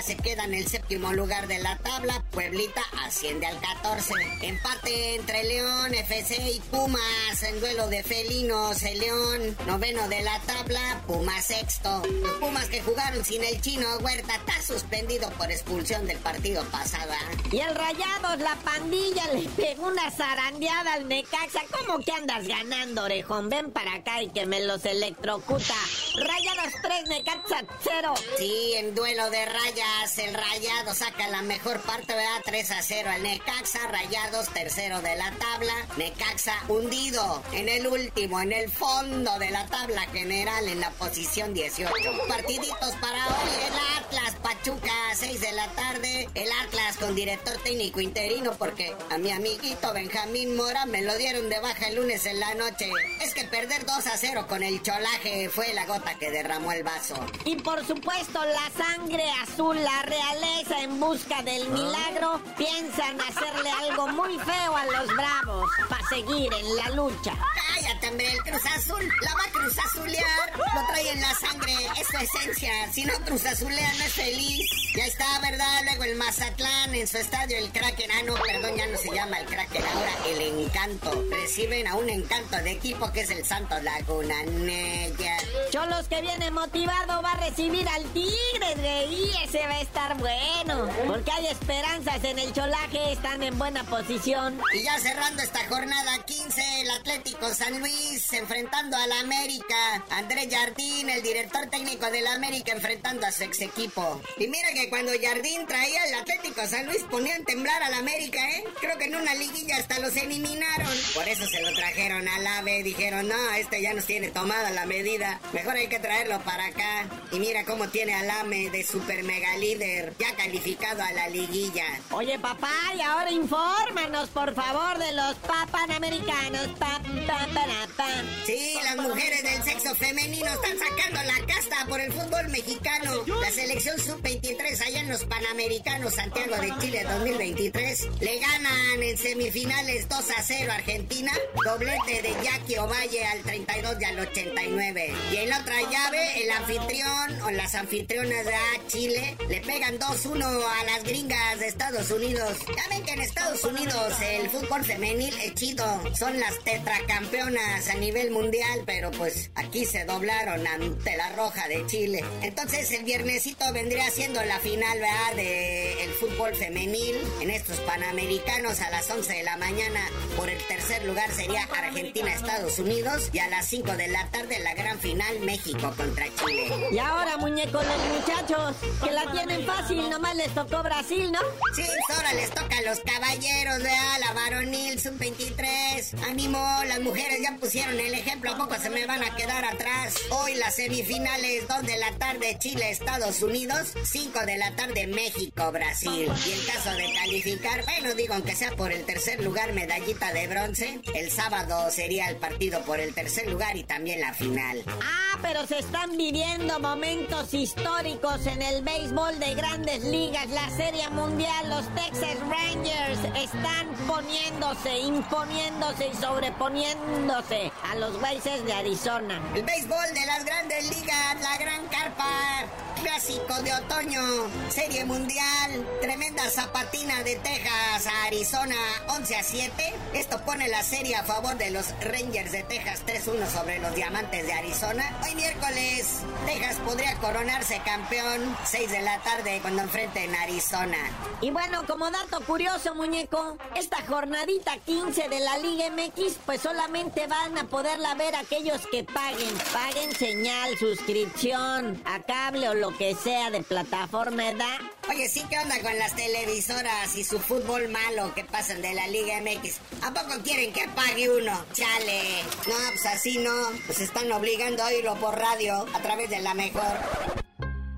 se 0.05 0.15
queda 0.15 0.45
en 0.45 0.53
el 0.53 0.67
séptimo 0.67 1.11
lugar 1.11 1.47
de 1.47 1.59
la 1.59 1.77
tabla. 1.79 2.23
Pueblita 2.31 2.83
asciende 3.05 3.47
al 3.47 3.59
14. 3.59 4.13
Empate 4.43 5.15
entre 5.15 5.43
León, 5.43 5.93
FC 5.93 6.51
y 6.53 6.59
Pumas 6.61 7.43
en 7.43 7.59
duelo 7.59 7.87
de 7.87 8.01
felinos. 8.03 8.81
El 8.83 8.99
León, 8.99 9.57
noveno 9.67 10.07
de 10.07 10.21
la 10.21 10.39
tabla, 10.41 11.01
Pumas 11.05 11.47
sexto. 11.47 12.01
Los 12.05 12.39
Pumas 12.39 12.67
que 12.69 12.81
jugaron 12.81 13.25
sin 13.25 13.43
el 13.43 13.59
chino 13.59 13.97
Huerta 13.97 14.35
está 14.35 14.61
suspendido 14.61 15.29
por 15.31 15.51
expulsión 15.51 16.07
del 16.07 16.17
partido 16.19 16.63
pasado. 16.65 17.11
Y 17.51 17.59
el 17.59 17.75
Rayados, 17.75 18.39
la 18.39 18.55
pandilla, 18.57 19.27
le 19.33 19.47
pegó 19.49 19.87
una 19.87 20.09
zarandeada 20.09 20.93
al 20.93 21.07
Necaxa. 21.07 21.61
¿Cómo 21.71 21.99
que 21.99 22.11
andas 22.11 22.47
ganando, 22.47 23.03
orejón? 23.03 23.49
Ven 23.49 23.71
para 23.71 23.95
acá 23.95 24.21
y 24.21 24.29
que 24.29 24.45
me 24.45 24.61
los 24.61 24.85
electrocuta. 24.85 25.73
Rayados 26.15 26.73
3, 26.81 27.09
Necaxa 27.09 27.65
0. 27.83 28.13
Sí, 28.37 28.73
en 28.75 28.95
duelo 28.95 29.29
de 29.29 29.45
rayas, 29.45 30.17
el 30.17 30.33
Rayado 30.33 30.93
saca 30.93 31.27
la 31.27 31.41
mejor 31.41 31.81
parte, 31.81 32.13
¿verdad? 32.13 32.41
3 32.45 32.71
a 32.71 32.81
0 32.81 33.09
al 33.11 33.23
Necaxa. 33.23 33.87
Rayados 33.87 34.47
tercero 34.49 35.01
de 35.01 35.15
la 35.15 35.31
tabla. 35.31 35.73
Necaxa 35.97 36.55
hundido 36.69 37.43
en 37.51 37.67
el 37.67 37.87
último, 37.87 38.39
en 38.39 38.53
el 38.53 38.71
fondo 38.71 39.37
de 39.39 39.51
la 39.51 39.65
tabla 39.67 40.01
general, 40.13 40.67
en 40.67 40.79
la 40.79 40.91
posición 40.91 41.53
18. 41.53 41.93
Partiditos 42.27 42.91
para 43.01 43.27
hoy. 43.27 43.49
El 43.65 44.05
Atlas 44.05 44.35
Pachuca, 44.41 44.93
6 45.15 45.41
de 45.41 45.51
la 45.51 45.67
tarde. 45.71 46.29
El 46.33 46.49
Atlas 46.63 46.97
con 46.97 47.15
director 47.31 47.63
técnico 47.63 48.01
interino, 48.01 48.51
porque 48.59 48.93
a 49.09 49.17
mi 49.17 49.31
amiguito 49.31 49.93
Benjamín 49.93 50.57
Mora 50.57 50.85
me 50.85 51.01
lo 51.01 51.17
dieron 51.17 51.47
de 51.49 51.61
baja 51.61 51.87
el 51.87 51.95
lunes 51.95 52.25
en 52.25 52.41
la 52.41 52.53
noche. 52.55 52.91
Es 53.21 53.33
que 53.33 53.45
perder 53.45 53.85
2 53.85 54.07
a 54.07 54.17
0 54.17 54.47
con 54.49 54.61
el 54.63 54.81
cholaje 54.81 55.47
fue 55.47 55.73
la 55.73 55.85
gota 55.85 56.15
que 56.15 56.29
derramó 56.29 56.73
el 56.73 56.83
vaso. 56.83 57.15
Y 57.45 57.55
por 57.55 57.87
supuesto, 57.87 58.43
la 58.43 58.83
sangre 58.83 59.23
azul, 59.43 59.81
la 59.81 60.01
realeza 60.01 60.81
en 60.81 60.99
busca 60.99 61.41
del 61.43 61.69
milagro, 61.69 62.41
piensan 62.57 63.21
hacerle 63.21 63.69
algo 63.79 64.09
muy 64.09 64.37
feo 64.39 64.75
a 64.75 64.85
los 64.87 65.15
bravos 65.15 65.69
para 65.87 66.05
seguir 66.09 66.53
en 66.53 66.75
la 66.75 66.89
lucha. 66.89 67.33
Cállate, 67.55 68.09
hombre, 68.09 68.29
el 68.29 68.43
Cruz 68.43 68.65
Azul 68.75 69.09
la 69.21 69.33
va 69.35 69.43
a 69.47 69.51
Cruz 69.51 69.77
Azulear. 69.77 70.57
Lo 70.57 70.87
trae 70.87 71.11
en 71.11 71.21
la 71.21 71.33
sangre, 71.35 71.73
es 71.97 72.07
su 72.07 72.17
esencia. 72.17 72.91
Si 72.91 73.05
no 73.05 73.13
Cruz 73.25 73.45
Azulea, 73.45 73.93
no 73.97 74.03
es 74.03 74.13
feliz. 74.13 74.69
Ya 74.95 75.05
está, 75.05 75.39
¿verdad? 75.39 75.81
Luego 75.85 76.03
el 76.03 76.15
Mazatlán 76.17 76.93
en 76.93 77.07
su 77.07 77.20
estadio, 77.21 77.57
el 77.57 77.71
Kraken. 77.71 78.11
Ah, 78.11 78.23
no, 78.25 78.33
perdón, 78.33 78.75
ya 78.75 78.87
no 78.87 78.97
se 78.97 79.11
llama 79.11 79.39
el 79.39 79.45
Kraken, 79.45 79.83
ahora 79.83 80.11
el 80.27 80.41
Encanto. 80.41 81.23
Reciben 81.29 81.87
a 81.87 81.95
un 81.95 82.09
encanto 82.09 82.57
de 82.57 82.71
equipo 82.71 83.11
que 83.11 83.21
es 83.21 83.29
el 83.29 83.45
Santos 83.45 83.81
Laguna 83.83 84.43
Nella. 84.43 85.37
Cholos 85.71 86.07
que 86.07 86.21
viene 86.21 86.51
motivado 86.51 87.21
va 87.21 87.33
a 87.33 87.37
recibir 87.37 87.87
al 87.87 88.03
Tigres, 88.13 88.77
güey. 88.77 89.31
Ese 89.43 89.65
va 89.67 89.75
a 89.75 89.81
estar 89.81 90.17
bueno. 90.17 90.89
Porque 91.07 91.31
hay 91.31 91.47
esperanzas 91.47 92.23
en 92.23 92.39
el 92.39 92.51
cholaje, 92.53 93.13
están 93.13 93.43
en 93.43 93.57
buena 93.57 93.83
posición. 93.85 94.59
Y 94.73 94.83
ya 94.83 94.99
cerrando 94.99 95.41
esta 95.43 95.67
jornada 95.67 96.23
15, 96.25 96.81
el 96.81 96.91
Atlético 96.91 97.53
San 97.53 97.79
Luis 97.79 98.31
enfrentando 98.33 98.97
al 98.97 99.11
América. 99.13 100.03
Andrés 100.09 100.47
Jardín, 100.51 101.09
el 101.09 101.21
director 101.21 101.69
técnico 101.69 102.09
del 102.09 102.27
América, 102.27 102.71
enfrentando 102.71 103.25
a 103.27 103.31
su 103.31 103.43
ex 103.43 103.61
equipo. 103.61 104.21
Y 104.37 104.47
mira 104.47 104.69
que 104.73 104.89
cuando 104.89 105.11
Jardín 105.21 105.65
traía 105.67 106.03
al 106.03 106.13
Atlético 106.15 106.65
San 106.67 106.85
Luis 106.85 107.00
ponían 107.03 107.43
temblar 107.45 107.81
al 107.83 107.93
América, 107.93 108.39
¿eh? 108.49 108.63
Creo 108.79 108.97
que 108.97 109.05
en 109.05 109.15
una 109.15 109.33
liguilla 109.35 109.77
hasta 109.77 109.99
los 109.99 110.15
eliminaron. 110.15 110.87
Por 111.13 111.27
eso 111.27 111.45
se 111.47 111.61
lo 111.61 111.73
trajeron 111.73 112.27
al 112.27 112.47
AVE. 112.47 112.83
Dijeron, 112.83 113.27
no, 113.27 113.51
este 113.51 113.81
ya 113.81 113.93
nos 113.93 114.05
tiene 114.05 114.29
tomada 114.29 114.71
la 114.71 114.85
medida. 114.85 115.39
Mejor 115.53 115.75
hay 115.75 115.87
que 115.87 115.99
traerlo 115.99 116.39
para 116.41 116.67
acá. 116.67 117.07
Y 117.31 117.39
mira 117.39 117.65
cómo 117.65 117.87
tiene 117.89 118.13
al 118.13 118.29
AME 118.29 118.69
de 118.69 118.83
super 118.83 119.23
mega 119.23 119.55
líder, 119.57 120.13
ya 120.19 120.35
calificado 120.35 121.01
a 121.01 121.11
la 121.11 121.29
liguilla. 121.29 121.85
Oye, 122.11 122.37
papá, 122.39 122.93
y 122.95 123.01
ahora 123.01 123.31
infórmanos, 123.31 124.29
por 124.29 124.53
favor, 124.53 124.97
de 124.97 125.11
los 125.13 125.35
papanamericanos. 125.35 126.67
Pa, 126.79 127.01
pa, 127.27 127.47
pa, 127.53 127.87
pa. 127.97 128.07
Sí, 128.45 128.77
las 128.83 128.97
mujeres 128.97 129.43
del 129.43 129.63
sexo 129.63 129.95
femenino 129.95 130.47
están 130.47 130.77
sacando 130.77 131.21
la 131.23 131.45
casta 131.45 131.85
por 131.87 131.99
el 131.99 132.11
fútbol 132.11 132.49
mexicano. 132.49 133.23
La 133.41 133.51
selección 133.51 133.99
sub-23 133.99 134.81
allá 134.87 134.99
en 134.99 135.09
los 135.09 135.23
Panamericanos 135.25 136.15
Santiago 136.15 136.55
de 136.57 136.73
Chile 136.79 136.90
2023 136.99 138.09
le 138.19 138.39
ganan 138.39 139.01
en 139.01 139.17
semifinales 139.17 140.09
2 140.09 140.19
a 140.37 140.43
0 140.43 140.71
a 140.71 140.75
Argentina. 140.75 141.31
Doblete 141.65 142.21
de 142.21 142.35
Jackie 142.43 142.77
Ovalle 142.77 143.25
al 143.25 143.41
32 143.43 143.95
y 143.99 144.03
al 144.03 144.19
89. 144.19 145.13
Y 145.31 145.35
en 145.37 145.49
la 145.49 145.59
otra 145.59 145.75
llave, 145.89 146.43
el 146.43 146.51
anfitrión 146.51 147.41
o 147.43 147.51
las 147.51 147.75
anfitrionas 147.75 148.45
de 148.45 148.53
A 148.53 148.87
Chile 148.87 149.37
le 149.47 149.61
pegan 149.61 149.97
2-1 149.99 150.43
a 150.43 150.83
las 150.83 151.03
gringas 151.03 151.59
de 151.59 151.67
Estados 151.67 152.11
Unidos. 152.11 152.57
Ya 152.75 152.83
ven 152.89 153.03
que 153.03 153.13
en 153.13 153.21
Estados 153.21 153.63
Unidos 153.63 154.13
el 154.21 154.49
fútbol 154.49 154.83
femenil 154.83 155.33
es 155.39 155.53
chido. 155.55 155.85
Son 156.17 156.37
las 156.39 156.59
tetracampeonas 156.63 157.87
a 157.87 157.93
nivel 157.95 158.31
mundial, 158.31 158.83
pero 158.85 159.11
pues 159.11 159.49
aquí 159.55 159.85
se 159.85 160.03
doblaron 160.03 160.67
ante 160.67 161.15
la 161.15 161.29
roja 161.35 161.67
de 161.69 161.85
Chile. 161.87 162.23
Entonces 162.41 162.91
el 162.91 163.05
viernesito 163.05 163.71
vendría 163.71 164.09
siendo 164.11 164.43
la 164.43 164.59
final, 164.59 164.99
¿verdad? 164.99 165.35
De 165.35 166.03
el 166.03 166.11
fútbol 166.11 166.53
femenil 166.53 166.80
en 166.81 167.51
estos 167.51 167.77
panamericanos 167.81 168.81
a 168.81 168.89
las 168.89 169.07
11 169.07 169.31
de 169.31 169.43
la 169.43 169.55
mañana. 169.55 169.99
Por 170.35 170.49
el 170.49 170.57
tercer 170.65 171.05
lugar 171.05 171.31
sería 171.31 171.63
Argentina-Estados 171.65 172.79
Unidos 172.79 173.29
y 173.31 173.37
a 173.37 173.47
las 173.49 173.67
5 173.67 173.91
de 173.97 174.07
la 174.07 174.27
tarde 174.29 174.57
la 174.59 174.73
gran 174.73 174.99
final 174.99 175.39
México 175.41 175.93
contra 175.95 176.25
Chile. 176.35 176.71
Y 176.91 176.97
ahora, 176.97 177.37
muñecos, 177.37 177.85
los 177.85 178.19
muchachos 178.19 178.75
que 179.03 179.11
la 179.11 179.31
tienen 179.31 179.63
fácil, 179.63 180.09
nomás 180.09 180.35
les 180.35 180.51
tocó 180.55 180.81
Brasil, 180.81 181.31
¿no? 181.31 181.39
Sí, 181.75 181.83
ahora 182.15 182.33
les 182.33 182.49
toca 182.49 182.75
a 182.75 182.81
los 182.81 182.99
caballeros, 183.01 183.77
¿verdad? 183.77 184.19
La 184.19 184.33
varonil 184.33 184.99
sub-23. 184.99 186.23
Ánimo, 186.29 186.57
las 186.87 186.99
mujeres 187.01 187.41
ya 187.43 187.57
pusieron 187.57 187.99
el 187.99 188.13
ejemplo, 188.15 188.53
¿a 188.53 188.57
poco 188.57 188.75
se 188.81 188.89
me 188.89 189.05
van 189.05 189.23
a 189.23 189.35
quedar 189.35 189.65
atrás? 189.65 190.15
Hoy 190.31 190.55
las 190.55 190.75
semifinales, 190.75 191.67
2 191.67 191.83
de 191.83 191.97
la 191.97 192.11
tarde 192.17 192.57
Chile-Estados 192.57 193.43
Unidos, 193.43 193.93
5 194.03 194.39
de 194.47 194.57
la 194.57 194.75
tarde 194.75 195.05
México-Brasil. 195.05 196.31
Y 196.45 196.70
caso 196.73 196.91
de 196.95 197.11
calificar, 197.13 197.83
bueno, 197.85 198.13
digo, 198.15 198.33
aunque 198.33 198.55
sea 198.55 198.71
por 198.71 198.91
el 198.91 199.03
tercer 199.05 199.43
lugar, 199.43 199.73
medallita 199.73 200.31
de 200.31 200.47
bronce, 200.47 200.99
el 201.13 201.29
sábado 201.29 201.91
sería 201.91 202.29
el 202.29 202.37
partido 202.37 202.81
por 202.83 202.99
el 202.99 203.13
tercer 203.13 203.49
lugar 203.49 203.75
y 203.75 203.83
también 203.83 204.21
la 204.21 204.33
final. 204.33 204.83
Ah, 204.87 205.37
pero 205.41 205.65
se 205.67 205.79
están 205.79 206.15
viviendo 206.17 206.79
momentos 206.79 207.53
históricos 207.53 208.45
en 208.47 208.61
el 208.61 208.83
béisbol 208.83 209.39
de 209.39 209.55
grandes 209.55 210.03
ligas, 210.03 210.49
la 210.49 210.69
Serie 210.69 211.09
Mundial, 211.09 211.69
los 211.69 211.85
Texas 211.95 212.37
Rangers 212.39 213.19
están 213.35 213.87
poniéndose, 214.07 214.99
imponiéndose 214.99 216.07
y 216.07 216.15
sobreponiéndose 216.15 217.71
a 217.91 217.95
los 217.95 218.21
Races 218.21 218.65
de 218.65 218.73
Arizona. 218.73 219.41
El 219.55 219.63
béisbol 219.63 220.13
de 220.13 220.25
las 220.25 220.45
grandes 220.45 220.89
ligas, 220.89 221.41
la 221.41 221.57
gran 221.57 221.85
carpa, 221.87 222.65
clásico 223.01 223.61
de 223.63 223.73
otoño, 223.73 224.21
serie 224.69 225.03
mundial, 225.05 225.87
tremenda 226.01 226.49
zapatina 226.65 227.23
de 227.23 227.35
Texas 227.37 228.07
a 228.07 228.23
Arizona 228.25 228.75
11 229.07 229.35
a 229.35 229.43
7. 229.43 229.93
Esto 230.13 230.39
pone 230.45 230.67
la 230.69 230.83
serie 230.83 231.15
a 231.15 231.23
favor 231.23 231.57
de 231.57 231.71
los 231.71 231.87
Rangers 232.01 232.51
de 232.51 232.63
Texas 232.63 233.03
3-1 233.05 233.47
sobre 233.47 233.79
los 233.79 233.95
Diamantes 233.95 234.45
de 234.45 234.53
Arizona. 234.53 235.03
Hoy 235.23 235.35
miércoles, 235.35 236.19
Texas 236.45 236.77
podría 236.85 237.15
coronarse 237.15 237.81
campeón 237.83 238.55
6 238.65 238.91
de 238.91 239.01
la 239.01 239.19
tarde 239.23 239.59
cuando 239.61 239.81
enfrenten 239.81 240.35
a 240.35 240.43
Arizona. 240.43 240.97
Y 241.41 241.49
bueno, 241.49 241.83
como 241.87 242.09
dato 242.11 242.39
curioso, 242.45 242.93
muñeco, 242.93 243.57
esta 243.75 244.05
jornadita 244.05 244.77
15 244.77 245.29
de 245.29 245.39
la 245.39 245.57
Liga 245.57 245.89
MX, 245.89 246.37
pues 246.45 246.61
solamente 246.61 247.25
va 247.27 247.41
van 247.41 247.57
a 247.57 247.63
poderla 247.63 248.13
ver 248.13 248.35
aquellos 248.35 248.85
que 248.91 249.03
paguen. 249.03 249.57
Paguen 249.73 250.11
señal, 250.11 250.77
suscripción, 250.77 251.99
a 252.05 252.19
cable 252.21 252.69
o 252.69 252.75
lo 252.75 252.95
que 252.95 253.15
sea 253.15 253.49
de 253.49 253.63
plataforma, 253.63 254.43
¿verdad? 254.43 254.77
Oye, 255.09 255.27
sí, 255.27 255.43
¿qué 255.49 255.57
onda 255.57 255.81
con 255.81 255.97
las 255.97 256.15
televisoras 256.51 257.15
y 257.15 257.23
su 257.23 257.39
fútbol 257.39 257.87
malo 257.87 258.33
que 258.35 258.43
pasan 258.43 258.81
de 258.81 258.93
la 258.93 259.07
Liga 259.07 259.39
MX? 259.39 259.77
¿A 260.03 260.13
poco 260.13 260.41
quieren 260.43 260.73
que 260.73 260.85
pague 260.89 261.29
uno? 261.29 261.65
Chale. 261.71 262.43
No, 262.67 262.75
pues 262.89 263.05
así 263.05 263.37
no. 263.37 263.53
Pues 263.85 264.01
están 264.01 264.29
obligando 264.33 264.83
a 264.83 264.87
oírlo 264.87 265.15
por 265.15 265.37
radio 265.37 265.85
a 265.93 266.01
través 266.01 266.29
de 266.29 266.39
la 266.39 266.53
mejor. 266.53 267.40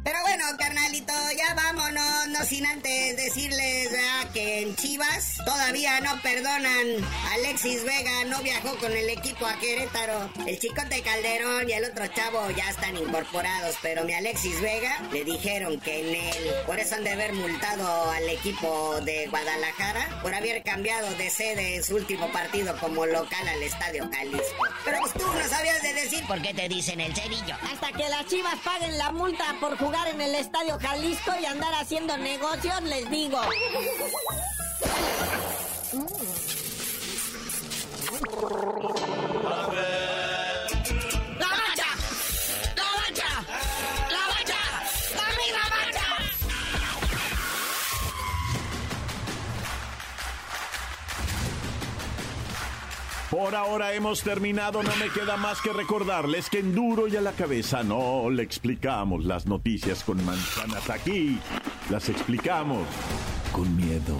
Pero 0.03 0.19
bueno, 0.21 0.43
carnalito, 0.57 1.13
ya 1.37 1.53
vámonos, 1.55 2.27
no 2.27 2.43
sin 2.43 2.65
antes 2.65 3.15
decirles 3.15 3.89
que 4.33 4.63
en 4.63 4.75
Chivas 4.75 5.37
todavía 5.45 6.01
no 6.01 6.21
perdonan. 6.21 6.87
Alexis 7.31 7.85
Vega 7.85 8.25
no 8.25 8.41
viajó 8.41 8.75
con 8.79 8.91
el 8.91 9.09
equipo 9.09 9.45
a 9.45 9.57
Querétaro. 9.59 10.29
El 10.45 10.59
Chicote 10.59 11.01
Calderón 11.01 11.69
y 11.69 11.73
el 11.73 11.85
otro 11.85 12.05
chavo 12.07 12.49
ya 12.51 12.69
están 12.69 12.97
incorporados, 12.97 13.77
pero 13.81 14.03
mi 14.03 14.13
Alexis 14.13 14.59
Vega 14.59 15.01
le 15.13 15.23
dijeron 15.23 15.79
que 15.79 16.01
en 16.01 16.15
él. 16.15 16.51
Por 16.65 16.79
eso 16.79 16.95
han 16.95 17.05
de 17.05 17.11
haber 17.11 17.31
multado 17.31 18.11
al 18.11 18.27
equipo 18.27 18.99
de 19.01 19.27
Guadalajara 19.27 20.19
por 20.21 20.33
haber 20.33 20.63
cambiado 20.63 21.13
de 21.15 21.29
sede 21.29 21.75
en 21.77 21.83
su 21.83 21.95
último 21.95 22.29
partido 22.33 22.75
como 22.77 23.05
local 23.05 23.47
al 23.47 23.63
Estadio 23.63 24.09
Jalisco. 24.11 24.63
Pero 24.83 24.99
pues 24.99 25.13
tú 25.13 25.25
no 25.25 25.47
sabías 25.47 25.81
de 25.81 25.93
decir 25.93 26.25
por 26.27 26.41
qué 26.41 26.53
te 26.53 26.67
dicen 26.67 26.99
el 26.99 27.15
cerillo. 27.15 27.55
Hasta 27.71 27.91
que 27.93 28.09
las 28.09 28.27
Chivas 28.27 28.55
paguen 28.65 28.97
la 28.97 29.11
multa 29.11 29.55
por 29.61 29.77
jugar 29.77 29.92
en 29.93 30.21
el 30.21 30.35
Estadio 30.35 30.77
Jalisco 30.79 31.31
y 31.39 31.45
andar 31.45 31.73
haciendo 31.75 32.17
negocios, 32.17 32.81
les 32.83 33.09
digo. 33.11 33.39
Por 53.33 53.55
ahora 53.55 53.95
hemos 53.95 54.21
terminado, 54.21 54.83
no 54.83 54.95
me 54.97 55.09
queda 55.09 55.37
más 55.37 55.59
que 55.59 55.73
recordarles 55.73 56.51
que 56.51 56.59
en 56.59 56.75
duro 56.75 57.07
y 57.07 57.15
a 57.15 57.21
la 57.21 57.31
cabeza 57.31 57.81
no 57.81 58.29
le 58.29 58.43
explicamos 58.43 59.25
las 59.25 59.47
noticias 59.47 60.03
con 60.03 60.23
manzanas 60.23 60.87
aquí, 60.91 61.39
las 61.89 62.09
explicamos 62.09 62.87
con 63.51 63.75
miedo. 63.75 64.19